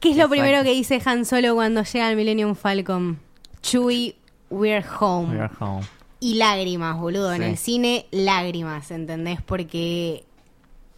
[0.00, 0.30] ¿Qué es lo Exacto.
[0.42, 3.18] primero que dice Han Solo cuando llega al Millennium Falcon?
[3.62, 4.14] Chewie,
[4.50, 5.34] we're home.
[5.36, 5.84] We are home.
[6.20, 7.32] Y lágrimas, boludo.
[7.32, 9.40] En el cine, lágrimas, ¿entendés?
[9.42, 10.24] Porque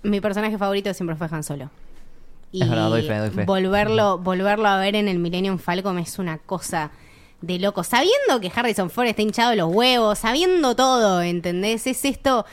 [0.03, 1.71] mi personaje favorito siempre fue Han Solo.
[2.53, 3.45] Y Es verdad, doy fe, doy fe.
[3.45, 6.91] Volverlo, volverlo a ver en el Millennium Falcon es una cosa
[7.41, 7.85] de loco.
[7.85, 11.87] Sabiendo que Harrison Ford está hinchado de los huevos, sabiendo todo, ¿entendés?
[11.87, 12.45] Es esto.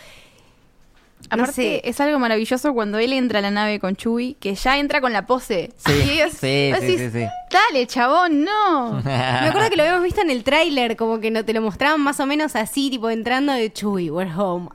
[1.30, 1.82] No Aparte, sé.
[1.84, 5.12] es algo maravilloso cuando él entra a la nave con Chewie, que ya entra con
[5.12, 5.74] la pose.
[5.76, 7.26] Sí, Y es- sí, vos sí, decís, sí, sí.
[7.52, 9.02] Dale, chabón, no.
[9.04, 9.12] Me
[9.50, 12.20] acuerdo que lo habíamos visto en el tráiler, como que no te lo mostraban más
[12.22, 14.70] o menos así, tipo entrando de Chewie, we're home.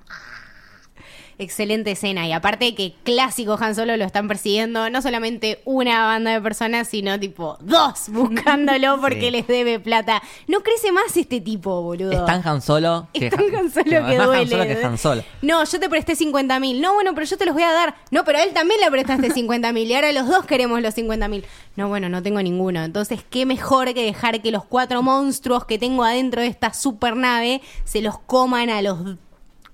[1.42, 2.26] Excelente escena.
[2.26, 6.88] Y aparte que clásico Han Solo lo están persiguiendo no solamente una banda de personas,
[6.88, 9.30] sino tipo dos buscándolo porque Sí.
[9.30, 10.22] les debe plata.
[10.46, 12.12] No crece más este tipo, boludo.
[12.12, 14.40] Es tan Han Solo que, Es tan Han Solo que duele.
[14.42, 15.22] Han Solo que Han Solo.
[15.42, 16.80] No, yo te presté 50 mil.
[16.80, 17.94] No, bueno, pero yo te los voy a dar.
[18.10, 19.88] No, pero a él también le prestaste 50 mil.
[19.90, 21.44] Y ahora los dos queremos los 50 mil.
[21.76, 22.82] No, bueno, no tengo ninguno.
[22.84, 27.60] Entonces, qué mejor que dejar que los cuatro monstruos que tengo adentro de esta supernave
[27.84, 28.98] se los coman a los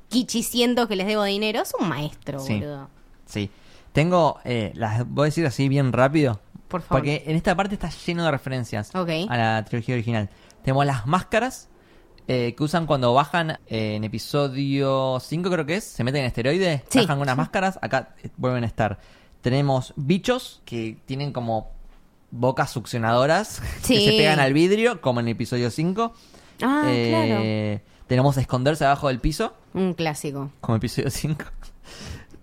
[0.09, 1.63] quichicientos que les debo dinero.
[1.63, 2.55] Es un maestro, Sí.
[2.55, 2.89] boludo.
[3.27, 3.51] Sí.
[3.93, 6.41] Tengo, eh, las voy a decir así bien rápido.
[6.69, 7.01] Por favor.
[7.01, 9.11] Porque en esta parte está lleno de referencias Ok.
[9.29, 10.29] a la trilogía original.
[10.63, 11.69] Tenemos las máscaras
[12.31, 16.27] eh, que usan cuando bajan eh, en episodio 5 creo que es, se meten en
[16.27, 16.99] esteroide, Sí.
[17.01, 18.99] bajan unas máscaras, acá eh, vuelven a estar.
[19.41, 21.71] Tenemos bichos que tienen como
[22.31, 26.13] bocas succionadoras que se pegan al vidrio, como en el episodio 5.
[26.63, 29.55] Ah, Eh, Tenemos esconderse abajo del piso.
[29.75, 30.51] Un clásico.
[30.61, 31.45] como episodio 5.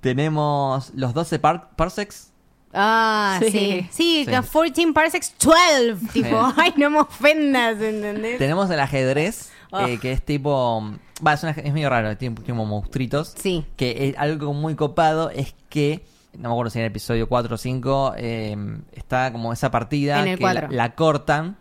[0.02, 2.32] Tenemos los 12 par- parsecs.
[2.74, 3.50] Ah, sí.
[3.52, 3.88] Sí.
[3.92, 4.26] Sí, Sí.
[4.26, 5.96] que 14 parsecs 12.
[6.14, 6.54] Tipo, Sí.
[6.58, 8.38] ay, no me ofendas, ¿entendés?
[8.38, 9.90] Tenemos el ajedrez, Ah.
[9.90, 10.84] eh, que es tipo...
[11.26, 13.34] Va, es, un aje- es medio raro, tiene como monstruitos.
[13.38, 13.66] Sí.
[13.78, 17.56] Que es algo muy copado es que, no me acuerdo si en el episodio 4
[17.56, 18.58] o 5, eh,
[18.92, 20.68] está como esa partida En el que la, 4.
[20.72, 21.58] la cortan.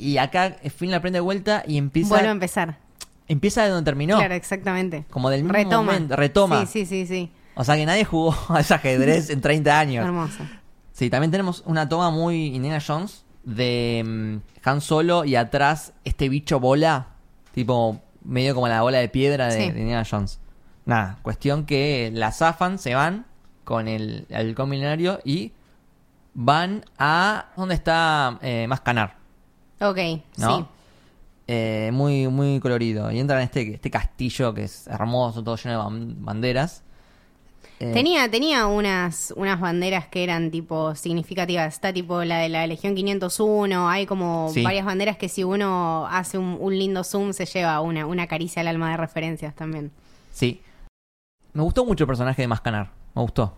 [0.00, 2.78] Y acá Finn la prende de vuelta y empieza, Vuelvo a empezar.
[3.28, 4.16] empieza de donde terminó.
[4.18, 5.04] Claro, exactamente.
[5.10, 5.82] Como del mismo retoma.
[5.92, 6.66] momento, retoma.
[6.66, 7.32] Sí, sí, sí, sí.
[7.54, 10.04] O sea que nadie jugó a ese ajedrez en 30 años.
[10.04, 10.44] Hermoso.
[10.92, 16.28] Sí, también tenemos una toma muy Indiana Jones de mm, Han Solo y atrás este
[16.28, 17.08] bicho bola,
[17.52, 19.70] tipo medio como la bola de piedra de, Sí.
[19.70, 20.40] de Indiana Jones.
[20.84, 23.26] Nada, cuestión que la zafan, se van
[23.64, 25.52] con el halcón milenario y
[26.34, 27.46] van a...
[27.56, 29.16] ¿Dónde está eh, Mascanar?
[29.80, 29.98] Ok,
[30.36, 30.58] ¿No?
[30.58, 30.64] sí.
[31.46, 33.10] Eh, muy, muy colorido.
[33.10, 36.82] Y entran en este, este castillo que es hermoso, todo lleno de ban- banderas.
[37.80, 41.72] Eh, Tenía, tenía unas, unas banderas que eran tipo significativas.
[41.74, 43.88] Está tipo la de la Legión 501.
[43.88, 44.62] Hay como Sí.
[44.62, 48.60] varias banderas que si uno hace un, un lindo zoom se lleva una, una caricia
[48.60, 49.90] al alma de referencias también.
[50.30, 50.60] Sí.
[51.54, 52.90] Me gustó mucho el personaje de Mascanar.
[53.14, 53.54] Me gustó.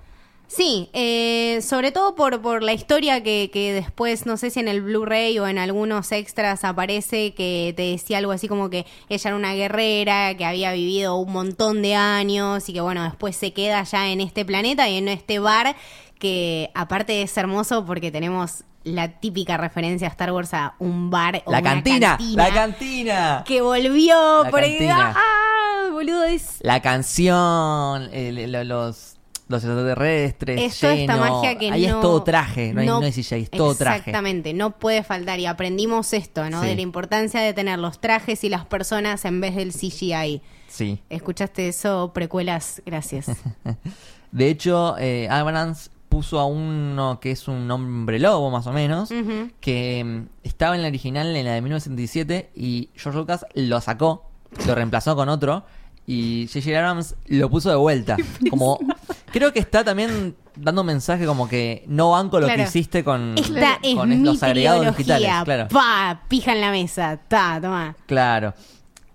[0.48, 4.68] Sí, eh, sobre todo por, por la historia que, que después, no sé si en
[4.68, 9.28] el Blu-ray o en algunos extras aparece, que te decía algo así como que ella
[9.30, 13.54] era una guerrera, que había vivido un montón de años y que bueno, después se
[13.54, 15.74] queda ya en este planeta y en este bar,
[16.18, 21.40] que aparte es hermoso porque tenemos la típica referencia a Star Wars a un bar
[21.46, 23.44] o La una cantina, cantina la cantina.
[23.46, 25.14] que volvió La por cantina.
[25.16, 25.88] ¡Ah!
[25.92, 26.56] boludo, es...
[26.60, 29.11] La canción, el- lo- los,
[29.48, 31.34] los extraterrestres, Es toda esta lleno.
[31.34, 31.96] magia que Ahí no...
[31.96, 33.98] es todo traje, no, hay, no hay CGI, es todo traje.
[33.98, 35.38] Exactamente, no puede faltar.
[35.40, 36.62] Y aprendimos esto, ¿no?
[36.62, 36.68] Sí.
[36.68, 40.42] De la importancia de tener los trajes y las personas en vez del CGI.
[40.68, 41.00] Sí.
[41.10, 42.12] ¿Escuchaste eso?
[42.14, 43.26] Precuelas, gracias.
[44.32, 49.10] De hecho, eh, Abrams puso a uno que es un hombre lobo, más o menos,
[49.60, 54.26] que mm, estaba en la original, en la de 1977, y George Lucas lo sacó,
[54.66, 55.64] lo reemplazó con otro,
[56.06, 56.78] y J.J.
[56.78, 58.16] Abrams lo puso de vuelta.
[58.50, 58.78] Como,
[59.32, 62.68] creo que está también dando un mensaje como que no banco lo que Claro.
[62.68, 65.22] hiciste con, Esta es con mi los agregados digitales.
[65.28, 65.44] ideología.
[65.44, 65.68] Claro.
[65.68, 67.18] Pa, pija en la mesa.
[67.28, 67.96] Ta, toma.
[68.06, 68.54] Claro.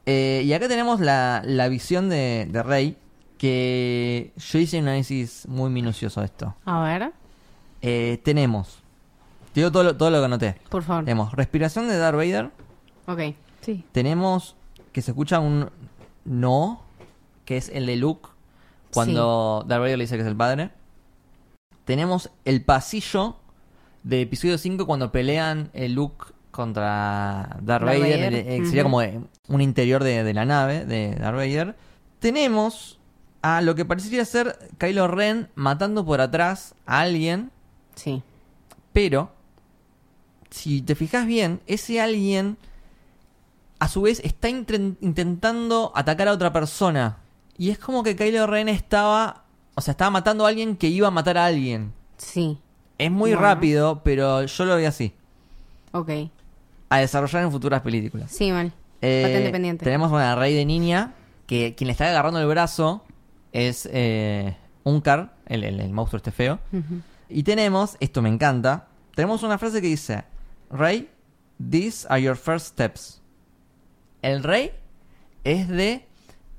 [0.05, 2.97] Eh, y acá tenemos la, la visión de, de Rey,
[3.37, 6.55] que yo hice un análisis muy minucioso de esto.
[6.65, 7.11] A ver,
[7.81, 8.79] Eh, tenemos,
[9.53, 10.55] te digo todo lo, todo lo que anoté.
[10.69, 11.05] por favor.
[11.05, 12.49] Tenemos respiración de Darth Vader,
[13.05, 13.35] Ok.
[13.61, 13.83] Sí.
[13.91, 14.55] tenemos
[14.91, 15.69] que se escucha un
[16.25, 16.81] no,
[17.45, 18.29] que es el de Luke,
[19.03, 20.71] cuando Darth Vader le dice que es el padre.
[21.85, 23.37] Tenemos el pasillo
[24.03, 29.01] de episodio 5 cuando pelean el Luke contra Darth, Vader, Vader, eh, eh, sería como
[29.01, 31.75] eh, un interior de, de la nave de Darth Vader.
[32.19, 32.99] Tenemos
[33.41, 37.51] a lo que parecería ser Kylo Ren matando por atrás a alguien,
[37.95, 38.23] Sí.
[38.93, 39.31] pero
[40.49, 42.57] si te fijas bien, ese alguien
[43.79, 47.17] a su vez está intentando atacar a otra persona.
[47.57, 49.43] Y es como que Kylo Ren estaba,
[49.75, 51.91] o sea, estaba matando a alguien que iba a matar a alguien.
[52.17, 52.57] Sí.
[52.97, 53.41] Es muy Bueno.
[53.41, 55.13] rápido, pero yo lo veo así.
[55.91, 56.09] Ok.
[56.89, 58.31] A desarrollar en futuras películas.
[58.31, 58.71] Sí, mal.
[59.01, 59.83] Eh, Patente pendiente.
[59.85, 61.13] Tenemos una rey de niña
[61.45, 63.03] que quien le está agarrando el brazo
[63.51, 66.59] es eh, Unkar, el, el, el monstruo este feo.
[67.29, 70.23] Y tenemos, esto me encanta, tenemos una frase que dice,
[70.71, 71.09] Rey,
[71.69, 73.21] these are your first steps.
[74.21, 74.71] El rey
[75.43, 76.06] es de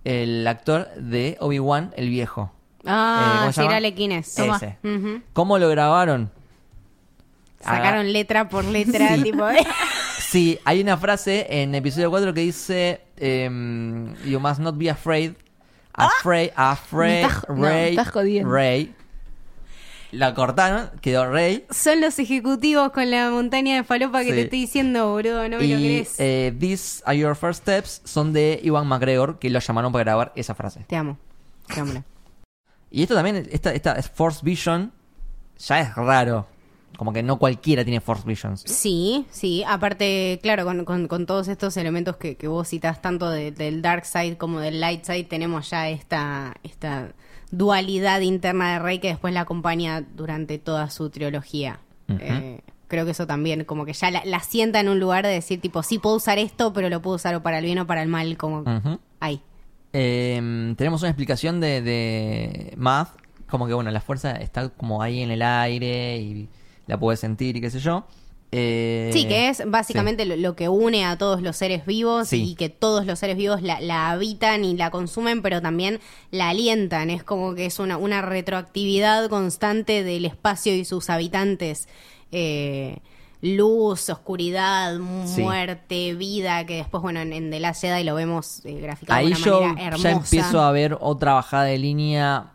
[0.09, 2.53] el actor de Obi-Wan, el viejo.
[2.81, 3.51] Eh, Ah.
[3.53, 4.39] Sir Alequines.
[4.39, 4.79] Ese.
[4.83, 5.21] Ujú.
[5.33, 6.31] ¿Cómo lo grabaron?
[7.61, 9.23] Sacaron letra por letra, Sí.
[9.25, 9.49] tipo.
[9.49, 9.67] ¿eh?
[10.29, 15.33] Sí, hay una frase en episodio 4 que dice em, You must not be afraid.
[15.95, 18.53] Afraid, afraid, Me estás- no, Rey, estás jodiendo.
[18.53, 18.95] Rey.
[20.11, 21.67] La cortaron, quedó Rey.
[21.71, 24.33] Son los ejecutivos con la montaña de falopa que Sí.
[24.33, 26.15] te estoy diciendo, boludo, no me lo crees.
[26.19, 30.33] eh, These are your first steps son de Iwan McGregor, que lo llamaron para grabar
[30.35, 30.85] esa frase.
[30.89, 31.19] Te amo.
[31.73, 32.03] Te amo.
[32.91, 34.93] Y esto también, esta, esta es Force Vision,
[35.59, 36.47] ya es raro.
[36.97, 38.63] Como que no cualquiera tiene Force Visions.
[38.67, 39.63] Sí, sí.
[39.69, 43.83] Aparte, claro, con, con- con todos estos elementos que, que vos citas, tanto de- del
[43.83, 47.13] dark side como del light side, tenemos ya esta, esta
[47.51, 51.81] dualidad interna de Rey que después la acompaña durante toda su trilogía.
[52.09, 55.33] Eh, creo que eso también, como que ya la, la sienta en un lugar de
[55.33, 57.87] decir, tipo, sí puedo usar esto, pero lo puedo usar o para el bien o
[57.87, 58.65] para el mal, como
[59.21, 59.43] ahí.
[59.93, 63.11] Eh, tenemos una explicación de, de Math,
[63.49, 66.49] como que bueno, la fuerza está como ahí en el aire y
[66.87, 68.07] la puedes sentir y qué sé yo.
[68.51, 72.43] Eh, Sí, que es básicamente lo, lo que une a todos los seres vivos Sí.
[72.51, 76.49] y que todos los seres vivos la, la habitan y la consumen, pero también la
[76.51, 77.11] alientan.
[77.11, 81.89] Es como que es una, una retroactividad constante del espacio y sus habitantes.
[82.33, 82.99] Eh,
[83.43, 84.97] luz, oscuridad,
[85.27, 85.43] Sí.
[85.43, 89.27] muerte, vida, que después, bueno, en, en The Last Jedi lo vemos eh, graficado Ahí
[89.29, 90.03] de una yo manera hermosa.
[90.11, 92.47] ya empiezo a ver otra bajada de línea.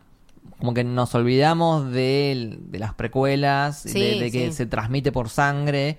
[0.64, 4.54] Como que nos olvidamos de, de las precuelas, Sí, de, de que sí.
[4.54, 5.98] se transmite por sangre.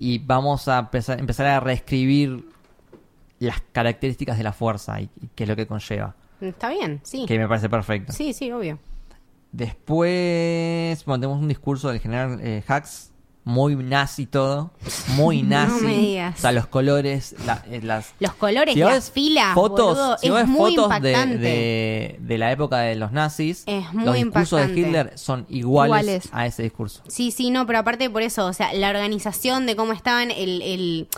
[0.00, 2.44] Y vamos a empezar, empezar a reescribir
[3.38, 6.16] las características de la fuerza y, y qué es lo que conlleva.
[6.40, 7.26] Está bien, sí.
[7.28, 8.12] Que me parece perfecto.
[8.12, 8.80] Sí, sí, obvio.
[9.52, 13.11] Después, bueno, tenemos un discurso del general eh, Hux,
[13.44, 14.70] muy nazi todo,
[15.16, 15.84] muy No nazi.
[15.84, 16.38] me digas.
[16.38, 20.28] O sea, los colores, la- eh, las Los colores, si las filas, fotos, boludo, si
[20.28, 21.38] es ves muy fotos de, impactante.
[21.38, 24.74] de, de la época de los nazis, Es muy los discursos impactante.
[24.74, 26.28] de Hitler son iguales, Iguales.
[26.32, 27.02] a ese discurso.
[27.08, 30.62] Sí, sí, no, pero aparte por eso, o sea, la organización de cómo estaban, el,
[30.62, 31.08] el-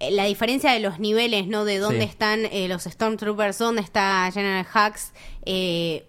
[0.00, 1.64] eh, la diferencia de los niveles, ¿no?
[1.64, 2.10] De dónde Sí.
[2.10, 5.12] están eh, los Stormtroopers, dónde está General Hux,
[5.44, 6.04] eh,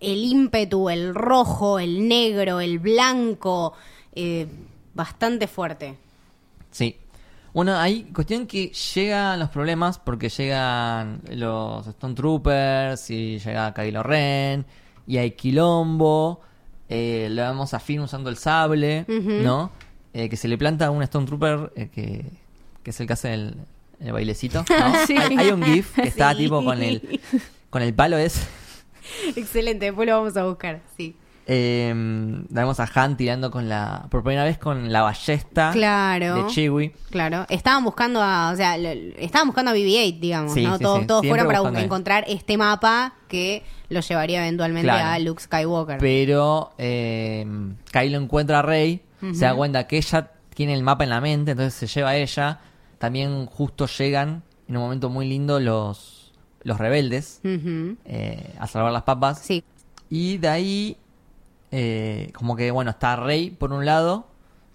[0.00, 3.72] el ímpetu, el rojo, el negro, el blanco,
[4.14, 4.46] eh,
[4.94, 5.96] bastante fuerte.
[6.70, 6.96] Sí.
[7.52, 14.02] Bueno, hay cuestión que llegan los problemas porque llegan los Stone Troopers y llega Kylo
[14.02, 14.66] Ren
[15.06, 16.40] y hay quilombo.
[16.88, 19.04] Eh, lo vemos a Finn usando el sable.
[19.08, 19.70] ¿no?
[20.12, 22.24] Eh, que se le planta a un Stone Trooper eh, que,
[22.82, 23.54] que es el que hace el,
[24.00, 24.64] el bailecito.
[24.68, 24.94] ¿no?
[25.06, 25.16] Sí.
[25.16, 27.20] hay, hay un GIF que está tipo con el,
[27.70, 28.48] con el palo es.
[29.36, 31.14] Excelente, después lo vamos a buscar, sí.
[31.46, 31.92] Eh,
[32.48, 34.06] vemos a Han tirando con la.
[34.10, 36.36] por primera vez con la ballesta Claro.
[36.36, 36.94] de Chewie.
[37.10, 38.88] Claro, estaban buscando a, o sea, lo-
[39.18, 40.78] estaban buscando a BB-8, digamos, Sí, ¿no?
[40.78, 45.08] sí, todos sí, todos fueron para buscando encontrar este mapa que lo llevaría eventualmente Claro.
[45.10, 45.98] a Luke Skywalker.
[45.98, 47.46] Pero eh,
[47.92, 49.02] Kylo encuentra a Rey,
[49.34, 52.16] se da cuenta que ella tiene el mapa en la mente, entonces se lleva a
[52.16, 52.60] ella.
[52.98, 56.32] También justo llegan en un momento muy lindo los,
[56.62, 59.40] los rebeldes eh, a salvar las papas.
[59.40, 59.62] Sí,
[60.08, 60.96] Y de ahí,
[61.76, 64.28] eh, como que, bueno, está Rey por un lado,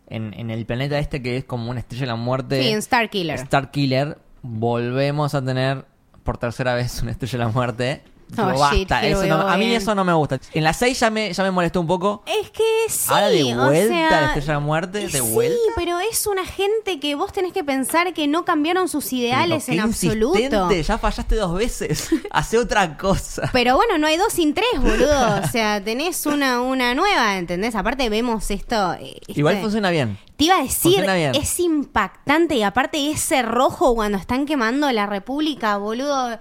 [0.08, 2.62] en, en el planeta este que es como una estrella de la muerte.
[2.62, 3.40] sí, en Star Killer.
[3.40, 4.18] Star Killer.
[4.42, 5.86] Volvemos a tener
[6.24, 8.02] por tercera vez una estrella de la muerte.
[8.38, 10.40] Oh, Digo, shit, basta, here eso we no- a mí eso no me gusta.
[10.54, 12.24] En la 6 ya me, ya me molestó un poco.
[12.28, 15.20] Es que sí, Ahora de o vuelta sea, la estrella de la muerte, de sí,
[15.20, 15.58] vuelta.
[15.76, 19.82] pero es una gente que vos tenés que pensar que no cambiaron sus ideales Pero
[19.82, 20.38] en absoluto.
[20.38, 22.10] insistente, ya fallaste dos veces.
[22.32, 23.50] Hace otra cosa.
[23.52, 25.40] Pero bueno, no hay dos sin tres, boludo.
[25.44, 27.74] O sea, tenés una, una nueva, ¿entendés?
[27.76, 28.94] Aparte vemos esto.
[28.94, 30.18] eh, Igual este- funciona bien.
[30.38, 31.36] Te iba a decir, Funciona bien.
[31.36, 36.40] es impactante y aparte ese rojo cuando están quemando la República, boludo.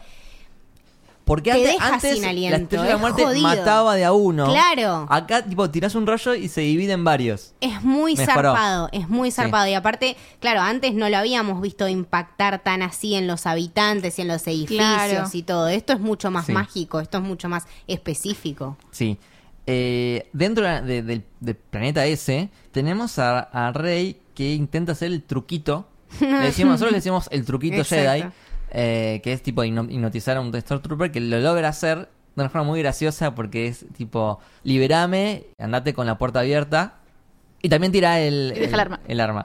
[1.29, 3.43] Porque Te antes, deja antes sin la aliento, estrella de la es muerte jodido.
[3.43, 4.47] mataba de a uno.
[4.51, 5.07] Claro.
[5.11, 7.53] Acá, tipo, tirás un rollo y se divide en varios.
[7.61, 9.37] Es muy zarpado, es muy Sí.
[9.37, 9.69] zarpado.
[9.69, 14.23] Y aparte, claro, antes no lo habíamos visto impactar tan así en los habitantes y
[14.23, 15.29] en los edificios Claro.
[15.33, 15.69] y todo.
[15.69, 16.53] Esto es mucho más Sí.
[16.53, 18.77] mágico, esto es mucho más específico.
[18.91, 19.19] Sí.
[19.67, 25.13] Eh, dentro de- de- del, del planeta ese, tenemos a, a Rey que intenta hacer
[25.13, 25.87] el truquito.
[26.21, 28.11] Le decimos, nosotros le decimos el truquito Exacto.
[28.11, 28.25] Jedi,
[28.71, 32.49] eh, que es tipo hipno- hipnotizar a un Stormtrooper que lo logra hacer de una
[32.51, 36.95] forma muy graciosa porque es tipo, liberame, andate con la puerta abierta
[37.63, 39.01] y también tira el, Y deja el arma.
[39.09, 39.43] el arma.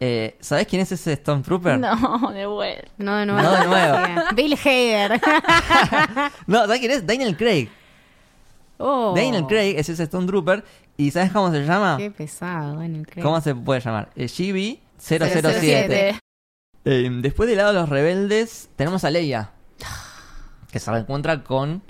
[0.00, 1.78] Eh, ¿Sabes quién es ese Stormtrooper?
[1.78, 2.88] No, de vuelta.
[2.98, 3.42] No de nuevo.
[3.42, 3.98] No de nuevo.
[4.36, 5.20] Bill Hader.
[6.46, 7.06] No, ¿sabes quién es?
[7.06, 7.68] Daniel Craig.
[8.78, 10.64] oh, Daniel Craig es ese Stormtrooper
[10.98, 11.96] y ¿sabes cómo se llama?
[11.96, 13.22] Qué pesado, Daniel Craig.
[13.22, 14.10] ¿Cómo se puede llamar?
[14.16, 16.18] Eh, GB 007.
[16.84, 17.06] 007.
[17.06, 19.52] Eh, después del lado de los rebeldes, tenemos a Leia.
[20.70, 21.82] Que se reencuentra con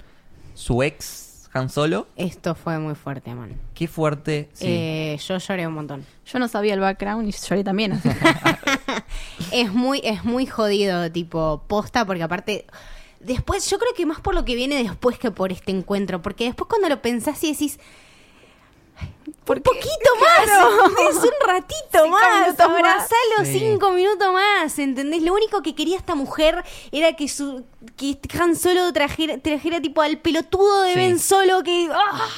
[0.55, 2.07] su ex Han Solo.
[2.17, 3.59] Esto fue muy fuerte, man.
[3.75, 4.51] Qué fuerte.
[4.53, 4.67] Sí.
[4.69, 6.05] Eh, yo lloré un montón.
[6.27, 7.93] Yo no sabía el background y lloré también.
[7.93, 8.09] así.
[9.53, 12.67] Es muy, es muy jodido, tipo, posta, porque aparte.
[13.21, 16.21] Después, yo creo que más por lo que viene después que por este encuentro.
[16.23, 17.79] Porque después cuando lo pensás y decís.
[19.47, 21.17] Un poquito más, ¿entendés?
[21.17, 23.59] Un ratito más, abrazalo Sí.
[23.59, 25.23] cinco minutos más, ¿entendés?
[25.23, 27.65] Lo único que quería esta mujer era que su
[27.97, 30.99] que Han Solo trajera, trajera tipo al pelotudo de Sí.
[30.99, 31.89] Ben Solo que...
[31.93, 32.29] ¡ah!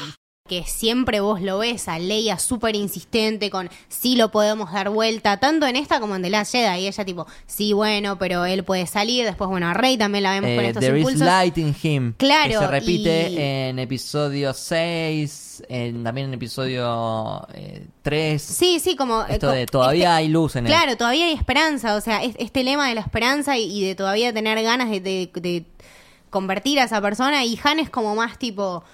[0.47, 5.39] Que siempre vos lo ves a Leia súper insistente con sí lo podemos dar vuelta,
[5.39, 6.81] tanto en esta como en The Last Jedi.
[6.83, 9.25] Y ella tipo, sí, bueno, pero él puede salir.
[9.25, 11.27] Después, bueno, a Rey también la vemos con Eh, estos There is impulsos.
[11.27, 12.13] light in him.
[12.17, 15.65] Claro, Que se repite y- en episodio 6.
[15.69, 18.43] En, también en episodio eh, 3.
[18.43, 19.23] Sí, sí, como...
[19.23, 20.73] eh, Esto co- de todavía este- hay luz en él.
[20.73, 23.95] Claro, todavía hay esperanza, o sea, es- este lema de la esperanza y, y de
[23.95, 25.65] todavía tener ganas de, de- de
[26.31, 28.85] convertir a esa persona y Han es como más tipo,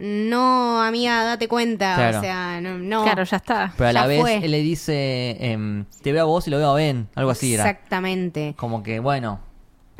[0.00, 2.18] no, amiga, date cuenta, Claro.
[2.18, 3.02] o sea, no, no.
[3.04, 3.72] Claro, ya está.
[3.76, 4.36] Pero a la ya vez fue.
[4.36, 7.08] él le dice: em, Te veo a vos y lo veo a Ben.
[7.14, 7.68] Algo así era.
[7.68, 8.54] Exactamente.
[8.56, 9.40] Como que, bueno.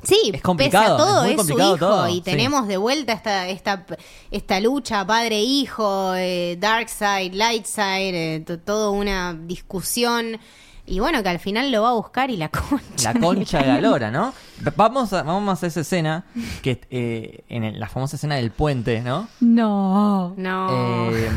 [0.03, 2.21] Sí, Es complicado, pese a todo, es muy es, complicado su hijo todo, y sí.
[2.23, 3.85] tenemos de vuelta esta, esta,
[4.31, 10.39] esta lucha padre-hijo, eh, dark side, light side, eh, to- todo una discusión
[10.91, 13.13] y bueno, que al final lo va a buscar y la concha.
[13.15, 14.33] La concha de la lora, ¿no?
[14.77, 16.25] Vamos a, vamos a esa escena,
[16.63, 19.29] que eh, en el- la famosa escena del puente, ¿no?
[19.41, 20.35] No.
[20.37, 21.31] No, Eh,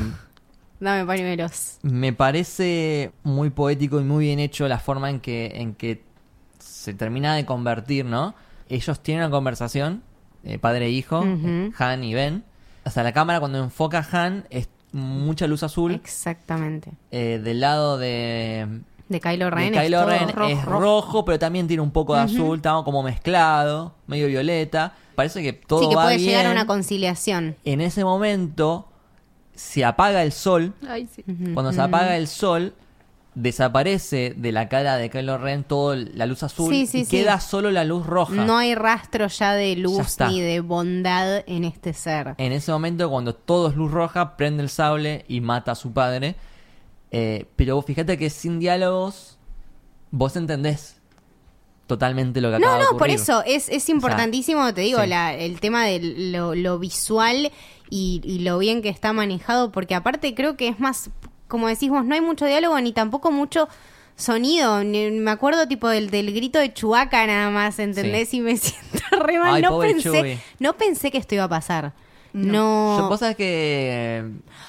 [0.80, 1.78] dame pañuelos.
[1.84, 6.04] me parece muy poético y muy bien hecho la forma en que, en que
[6.60, 8.36] se termina de convertir, ¿no?
[8.70, 10.04] Ellos tienen una conversación,
[10.44, 11.48] eh, padre e hijo, Ujú.
[11.48, 12.44] eh, Han y Ben.
[12.86, 15.94] O sea, la cámara cuando enfoca a Han es mucha luz azul.
[15.94, 16.92] Exactamente.
[17.12, 18.68] Eh, del lado de,
[19.14, 19.74] De Kylo Ren.
[19.74, 20.80] es Kylo todo Ren rojo, es rojo.
[20.82, 24.94] rojo, pero también tiene un poco de azul, está como mezclado, medio violeta.
[25.16, 26.30] Parece que todo Sí, que va puede bien.
[26.30, 27.56] llegar a una conciliación.
[27.64, 28.90] En ese momento
[29.56, 30.74] se apaga el sol.
[30.90, 31.24] Ay, sí.
[31.54, 32.74] Cuando se apaga el sol,
[33.36, 37.18] desaparece de la cara de Kylo Ren toda la luz azul Sí, sí, y sí.
[37.18, 38.34] queda solo la luz roja.
[38.34, 42.36] No hay rastro ya de luz ni de bondad en este ser.
[42.38, 45.92] En ese momento, cuando todo es luz roja, prende el sable y mata a su
[45.94, 46.36] padre.
[47.16, 49.38] Eh, pero vos fíjate que sin diálogos,
[50.12, 50.98] vos entendés
[51.88, 55.08] totalmente lo que acaba No, de no, por eso es, es importantísimo, te digo, sí.
[55.08, 57.52] la, el tema de lo, lo visual
[57.90, 61.12] y, y lo bien que está manejado, porque aparte creo que es más,
[61.48, 63.68] como decís vos, no hay mucho diálogo ni tampoco mucho
[64.16, 64.84] sonido.
[64.84, 68.30] Ni- Me acuerdo tipo del, del grito de Chubaca nada más, ¿entendés?
[68.30, 68.38] Sí.
[68.38, 69.56] Y me siento re mal.
[69.56, 71.94] Ay, no pensé, no pensé que esto iba a pasar.
[72.32, 72.98] No.
[72.98, 74.24] Yo, vos sabés que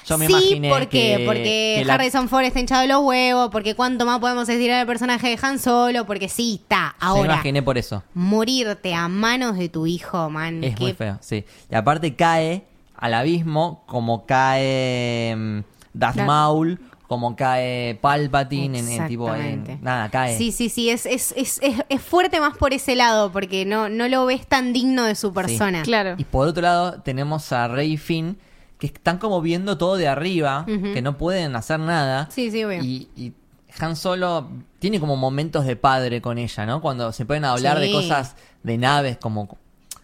[0.07, 1.15] Yo me sí, imaginé ¿por qué?
[1.17, 4.47] que- porque que la- Harrison Ford está hinchado de los huevos, porque cuánto más podemos
[4.49, 6.95] estirar el personaje de Han Solo, porque sí, está.
[7.01, 8.03] Yo me Ahora, imaginé por eso.
[8.13, 10.63] morirte a manos de tu hijo, man.
[10.63, 11.43] Es muy feo, sí.
[11.71, 12.63] Y aparte cae
[12.97, 15.59] al abismo como cae mm,
[15.93, 16.17] Darth.
[16.17, 20.37] Maul, como cae Palpatine en, en tipo en- nada, cae.
[20.37, 23.89] Sí, sí, sí, es, es, es, es, es fuerte más por ese lado, porque no,
[23.89, 25.83] no lo ves tan digno de su persona.
[25.83, 26.15] Claro.
[26.17, 28.37] Y por otro lado tenemos a Rey Finn
[28.77, 32.27] que están como viendo todo de arriba, que no pueden hacer nada.
[32.31, 32.83] Sí, sí, obvio.
[32.83, 33.33] Y, y
[33.79, 34.47] Han Solo
[34.79, 36.81] tiene como momentos de padre con ella, ¿no?
[36.81, 39.57] Cuando se pueden hablar de cosas de naves, como,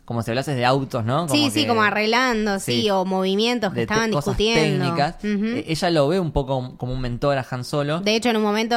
[0.06, 1.30] como si hablases de autos, ¿no?
[1.30, 2.90] sí, sí, que- como arreglando, sí, sí.
[2.90, 4.86] o movimientos que de estaban cosas discutiendo.
[4.86, 5.16] técnicas.
[5.24, 5.46] Ujú.
[5.58, 8.02] Eh, Ella lo ve un poco como un mentor a Han Solo.
[8.02, 8.76] De hecho, en un momento,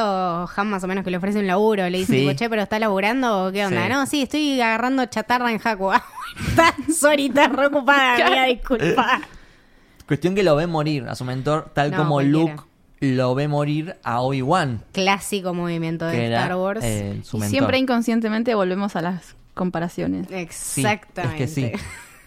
[0.55, 2.19] Han más o menos que le ofrece un laburo, le dice, Sí.
[2.21, 3.83] tipo, che, pero ¿está laburando qué onda?
[3.83, 3.89] Sí.
[3.91, 5.91] No, sí, estoy agarrando chatarra en Haku.
[5.95, 6.03] Ah,
[6.35, 9.21] bueno, está, sorry, estás re ocupada, amiga, disculpa.
[10.07, 12.39] Cuestión que lo ve morir a su mentor, tal No, como cualquiera.
[12.55, 12.63] Luke
[13.01, 16.81] lo ve morir a Obi-Wan, Clásico movimiento de era Star Wars.
[16.83, 17.49] eh, su mentor.
[17.51, 20.27] siempre inconscientemente volvemos a las comparaciones.
[20.27, 21.43] Sí, Exactamente.
[21.43, 21.71] es que sí.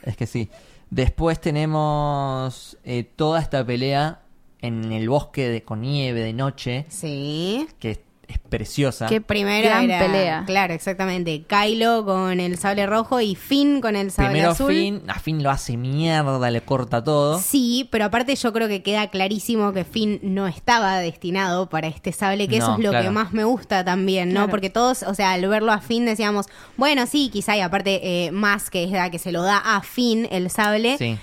[0.02, 0.50] Es que sí.
[0.90, 4.20] Después tenemos eh, toda esta pelea
[4.60, 7.68] en el bosque de, con nieve de noche, Sí.
[7.78, 9.06] que es, preciosa.
[9.06, 10.44] Qué Primero Gran era, pelea.
[10.46, 11.44] claro, exactamente.
[11.46, 14.72] Kylo con el sable rojo y Finn con el sable Primero azul.
[14.72, 17.38] Finn, a Finn lo hace mierda, le corta todo.
[17.40, 22.12] Sí, pero aparte yo creo que queda clarísimo que Finn no estaba destinado para este
[22.12, 23.04] sable, que eso es lo claro.
[23.04, 24.40] que más me gusta también, ¿no?
[24.40, 24.50] Claro.
[24.50, 28.30] Porque todos, o sea, al verlo a Finn decíamos, bueno, sí, quizá, y aparte eh,
[28.30, 31.18] más que es la que se lo da a Finn el sable, Sí,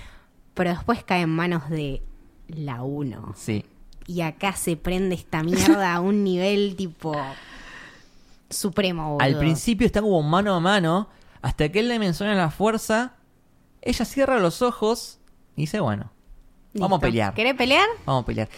[0.54, 2.02] pero después cae en manos de
[2.48, 3.34] la 1.
[3.36, 3.66] sí.
[4.08, 7.16] Y acá se prende esta mierda a un nivel tipo
[8.50, 9.24] supremo, boludo.
[9.26, 11.10] Al principio está como mano a mano,
[11.42, 13.14] hasta que él le menciona la fuerza,
[13.82, 15.20] ella cierra los ojos
[15.56, 16.12] y dice, bueno,
[16.74, 17.34] vamos a pelear.
[17.34, 17.88] ¿Querés pelear?
[18.06, 18.50] Vamos a pelear.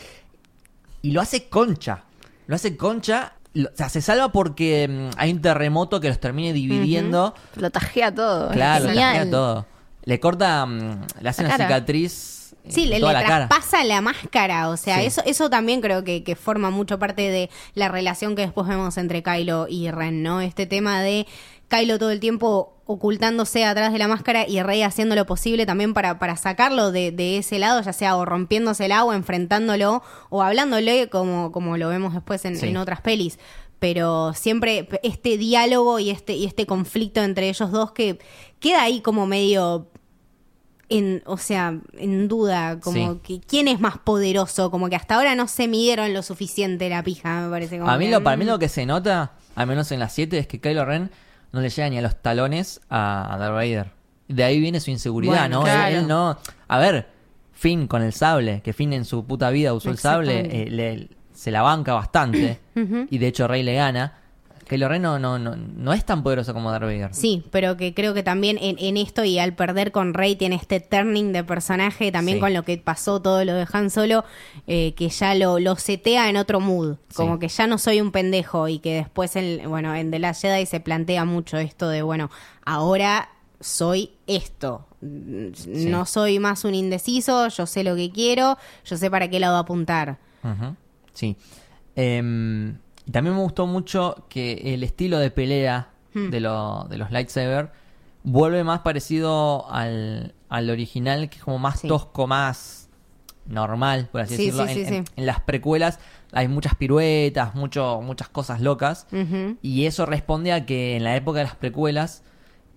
[1.02, 2.04] Y lo hace concha.
[2.48, 3.34] Lo hace concha.
[3.54, 7.34] lo- o sea, se salva porque mm, hay un terremoto que los termine dividiendo.
[7.56, 8.52] Lo tajea todo.
[8.52, 9.14] Claro, le Genial.
[9.16, 9.66] tajea todo.
[10.04, 11.68] Le corta, mm, le hace La una cara.
[11.76, 12.47] cicatriz.
[12.70, 13.48] Sí, le, toda le la cara.
[13.48, 15.06] traspasa la máscara, o sea, Sí.
[15.08, 18.98] eso eso también creo que, que forma mucho parte de la relación que después vemos
[18.98, 20.42] entre Kylo y Ren, ¿no?
[20.42, 21.28] Este tema de
[21.70, 25.94] Kylo todo el tiempo ocultándose atrás de la máscara y Rey haciendo lo posible también
[25.94, 31.10] para, para sacarlo de, de ese lado, ya sea o rompiéndosela o enfrentándolo o hablándole
[31.10, 32.68] como, como lo vemos después en, Sí.
[32.68, 33.40] en otras pelis.
[33.80, 38.18] Pero siempre este diálogo y este, y este conflicto entre ellos dos que
[38.60, 39.92] queda ahí como medio
[40.90, 43.20] en, o sea, en duda, como Sí.
[43.24, 47.04] que quién es más poderoso, como que hasta ahora no se midieron lo suficiente la
[47.04, 47.78] pija, me parece.
[47.80, 50.14] Como A mí que, lo, para mí lo que se nota, al menos en las
[50.14, 51.12] 7, es que Kylo Ren
[51.52, 53.92] no le llega ni a los talones a, Darth Vader.
[54.28, 55.64] De ahí viene su inseguridad, Bueno, ¿no?
[55.64, 55.88] claro.
[55.90, 56.38] Él, él no...
[56.68, 57.10] A ver,
[57.54, 61.10] Finn con el sable, que Finn en su puta vida usó el sable, eh, le-
[61.34, 62.60] se la banca bastante.
[63.10, 64.20] Y de hecho Rey le gana.
[64.68, 67.14] Kylo Ren no, no, no, no es tan poderoso como Darth Vader.
[67.14, 70.56] Sí, pero que creo que también en, en esto y al perder con Rey tiene
[70.58, 72.42] este turning de personaje, también Sí.
[72.42, 74.26] con lo que pasó todo lo de Han Solo,
[74.68, 77.40] eh, que ya lo, lo setea en otro mood, como Sí.
[77.40, 80.66] que ya no soy un pendejo y que después, en, bueno, en The Last Jedi
[80.66, 82.30] se plantea mucho esto de, bueno,
[82.66, 83.30] ahora
[83.62, 84.86] soy esto.
[85.02, 89.58] No soy más un indeciso, yo sé lo que quiero, yo sé para qué lado
[89.58, 90.18] apuntar.
[91.14, 91.38] Sí.
[91.96, 92.78] Em,
[93.08, 96.30] y también me gustó mucho que el estilo de pelea Hmm.
[96.30, 97.72] de, lo- de los lightsaber
[98.24, 101.88] vuelve más parecido al, al original, que es como más Sí.
[101.88, 102.90] tosco, más
[103.46, 104.68] normal, por así Sí, decirlo.
[104.68, 105.12] sí, en, sí, en- sí.
[105.16, 106.00] en las precuelas
[106.34, 109.08] hay muchas piruetas, mucho, muchas cosas locas.
[109.62, 112.24] Y eso responde a que en la época de las precuelas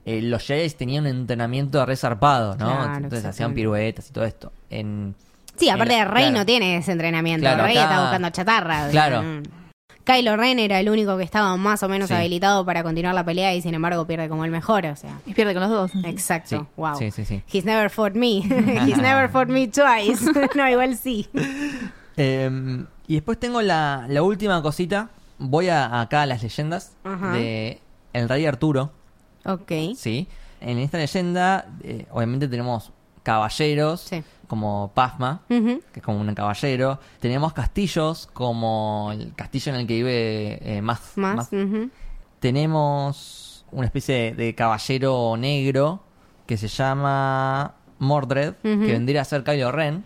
[0.07, 2.66] eh, los Jedi tenían un entrenamiento resarpado, ¿no?
[2.66, 4.53] Claro, Entonces hacían piruetas y todo esto.
[4.70, 5.14] En,
[5.57, 6.39] Sí, aparte la- Rey claro.
[6.39, 7.43] no tiene ese entrenamiento.
[7.43, 8.89] Claro, Rey acá- está buscando chatarra.
[8.91, 9.22] Claro.
[9.22, 9.43] no.
[10.11, 12.14] Kylo Ren era el único que estaba más o menos Sí.
[12.14, 15.20] habilitado para continuar la pelea y sin embargo pierde como el mejor, o sea.
[15.26, 16.04] Y pierde con los dos.
[16.04, 16.61] Exacto.
[16.61, 16.96] Sí, wow.
[16.96, 17.42] sí, sí, sí.
[17.52, 18.38] He's never fought me.
[18.86, 20.24] He's never fought me twice.
[20.56, 21.28] no, igual sí.
[22.16, 25.11] Eh, y después tengo la, la última cosita.
[25.38, 27.32] Voy a, acá a las leyendas Ajá.
[27.32, 27.80] de
[28.12, 28.92] El Rey Arturo.
[29.44, 29.72] Ok.
[29.96, 30.28] Sí.
[30.61, 32.92] En esta leyenda, eh, obviamente tenemos
[33.22, 34.22] caballeros, Sí.
[34.51, 36.98] Como Pasma, que es como un caballero.
[37.20, 41.12] Tenemos castillos, como el castillo en el que vive eh, Más.
[42.40, 46.01] Tenemos una especie de, de caballero negro
[46.46, 50.05] que se llama Mordred, que vendría a ser Kylo Ren.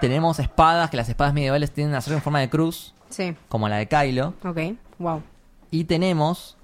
[0.00, 3.34] Tenemos espadas, que las espadas medievales tienden a ser en forma de cruz, Sí.
[3.48, 4.34] como la de Kylo.
[4.44, 4.58] Ok.
[4.98, 5.22] Wow.
[5.72, 6.56] Y tenemos,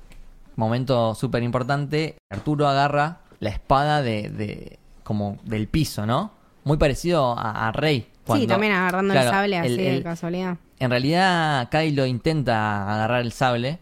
[0.55, 6.31] momento súper importante, Arturo agarra la espada de, de- como del piso, ¿no?
[6.65, 8.07] muy parecido a, a Rey.
[8.35, 10.57] sí, también agarrando el sable así el- de casualidad.
[10.79, 13.79] En realidad, Kylo intenta agarrar el sable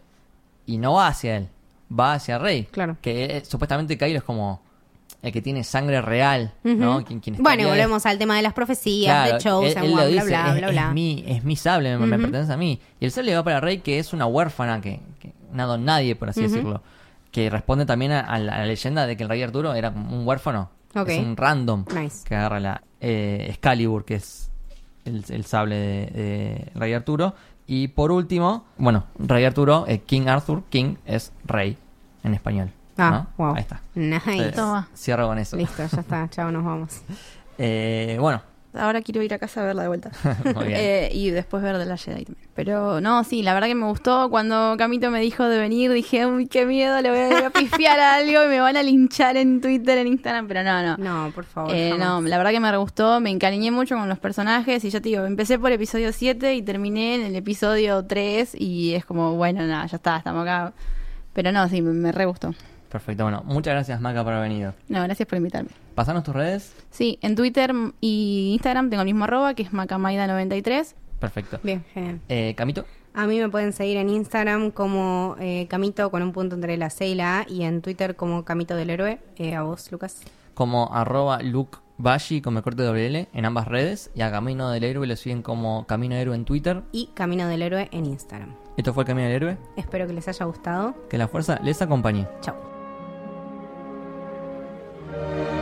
[0.65, 1.47] y no va hacia él,
[1.97, 2.63] va hacia Rey.
[2.71, 2.97] Claro.
[3.01, 4.61] Que eh, supuestamente Kylo es como
[5.21, 7.03] el que tiene sangre real, ¿no?
[7.05, 9.95] Quien- quien bueno, volvemos al tema de las profecías, Claro, de Chosen, él- él lo
[9.97, 12.79] bla, dice, bla, es, bla, es mi, es mi sable, me, pertenece a mí.
[12.99, 16.15] Y el sable va para Rey, que es una huérfana, que, que una don nadie,
[16.15, 16.81] por así decirlo.
[17.31, 19.89] Que responde también a, a la, a la leyenda de que el rey Arturo era
[19.89, 20.71] un huérfano.
[20.93, 22.23] Es un random Nice.
[22.27, 24.49] que agarra la eh, Excalibur, que es
[25.05, 27.33] el, el sable de, de Rey Arturo.
[27.67, 31.77] Y por último, bueno, Rey Arturo, eh, King Arthur, King es rey
[32.23, 32.71] en español.
[32.97, 33.45] Ah, ¿no?
[33.45, 33.55] wow.
[33.55, 33.81] Ahí está.
[33.95, 34.15] Nice.
[34.25, 34.89] Entonces, Toma.
[34.95, 35.55] Cierro con eso.
[35.55, 36.27] Listo, ya está.
[36.31, 37.01] Chao, nos vamos.
[37.57, 38.41] Eh, bueno,
[38.73, 40.11] Ahora quiero ir a casa a verla de vuelta.
[40.73, 42.47] Eh, y después ver de la Jedi también.
[42.55, 44.29] Pero no, sí, la verdad que me gustó.
[44.29, 47.49] Cuando Camito me dijo de venir, dije, uy, qué miedo, le voy a, voy a
[47.49, 50.47] pifiar a algo y me van a linchar en Twitter, en Instagram.
[50.47, 50.97] Pero no, no.
[50.97, 51.73] No, por favor.
[51.75, 54.89] Eh, no, la verdad que me re gustó, me encariñé mucho con los personajes y
[54.89, 59.05] ya te digo, empecé por episodio 7 y terminé en el episodio 3 y es
[59.05, 60.73] como, bueno, nada, ya está, estamos acá.
[61.33, 62.53] Pero no, sí, me, me re gustó.
[62.91, 63.23] Perfecto.
[63.23, 64.73] Bueno, muchas gracias, Maca, por haber venido.
[64.89, 65.69] No, gracias por invitarme.
[65.95, 66.73] Pasanos tus redes.
[66.91, 70.93] Sí, en Twitter y Instagram tengo el mismo arroba, que es macamaida93.
[71.19, 71.59] Perfecto.
[71.63, 72.19] Bien, genial.
[72.29, 72.85] Eh, Camito.
[73.13, 76.89] A mí me pueden seguir en Instagram como eh, Camito con un punto entre la
[76.89, 79.19] C y la A y en Twitter como Camito del Héroe.
[79.35, 80.21] Eh, a vos, Lucas.
[80.53, 84.71] como arroba Luke Bashi con me corte doble L en ambas redes y a Camino
[84.71, 86.81] del Héroe lo siguen como Camino Héroe en Twitter.
[86.93, 88.55] Y Camino del Héroe en Instagram.
[88.77, 89.57] Esto fue el Camino del Héroe.
[89.75, 90.95] Espero que les haya gustado.
[91.09, 92.27] Que la fuerza les acompañe.
[92.39, 92.70] Chao.
[95.29, 95.60] thank you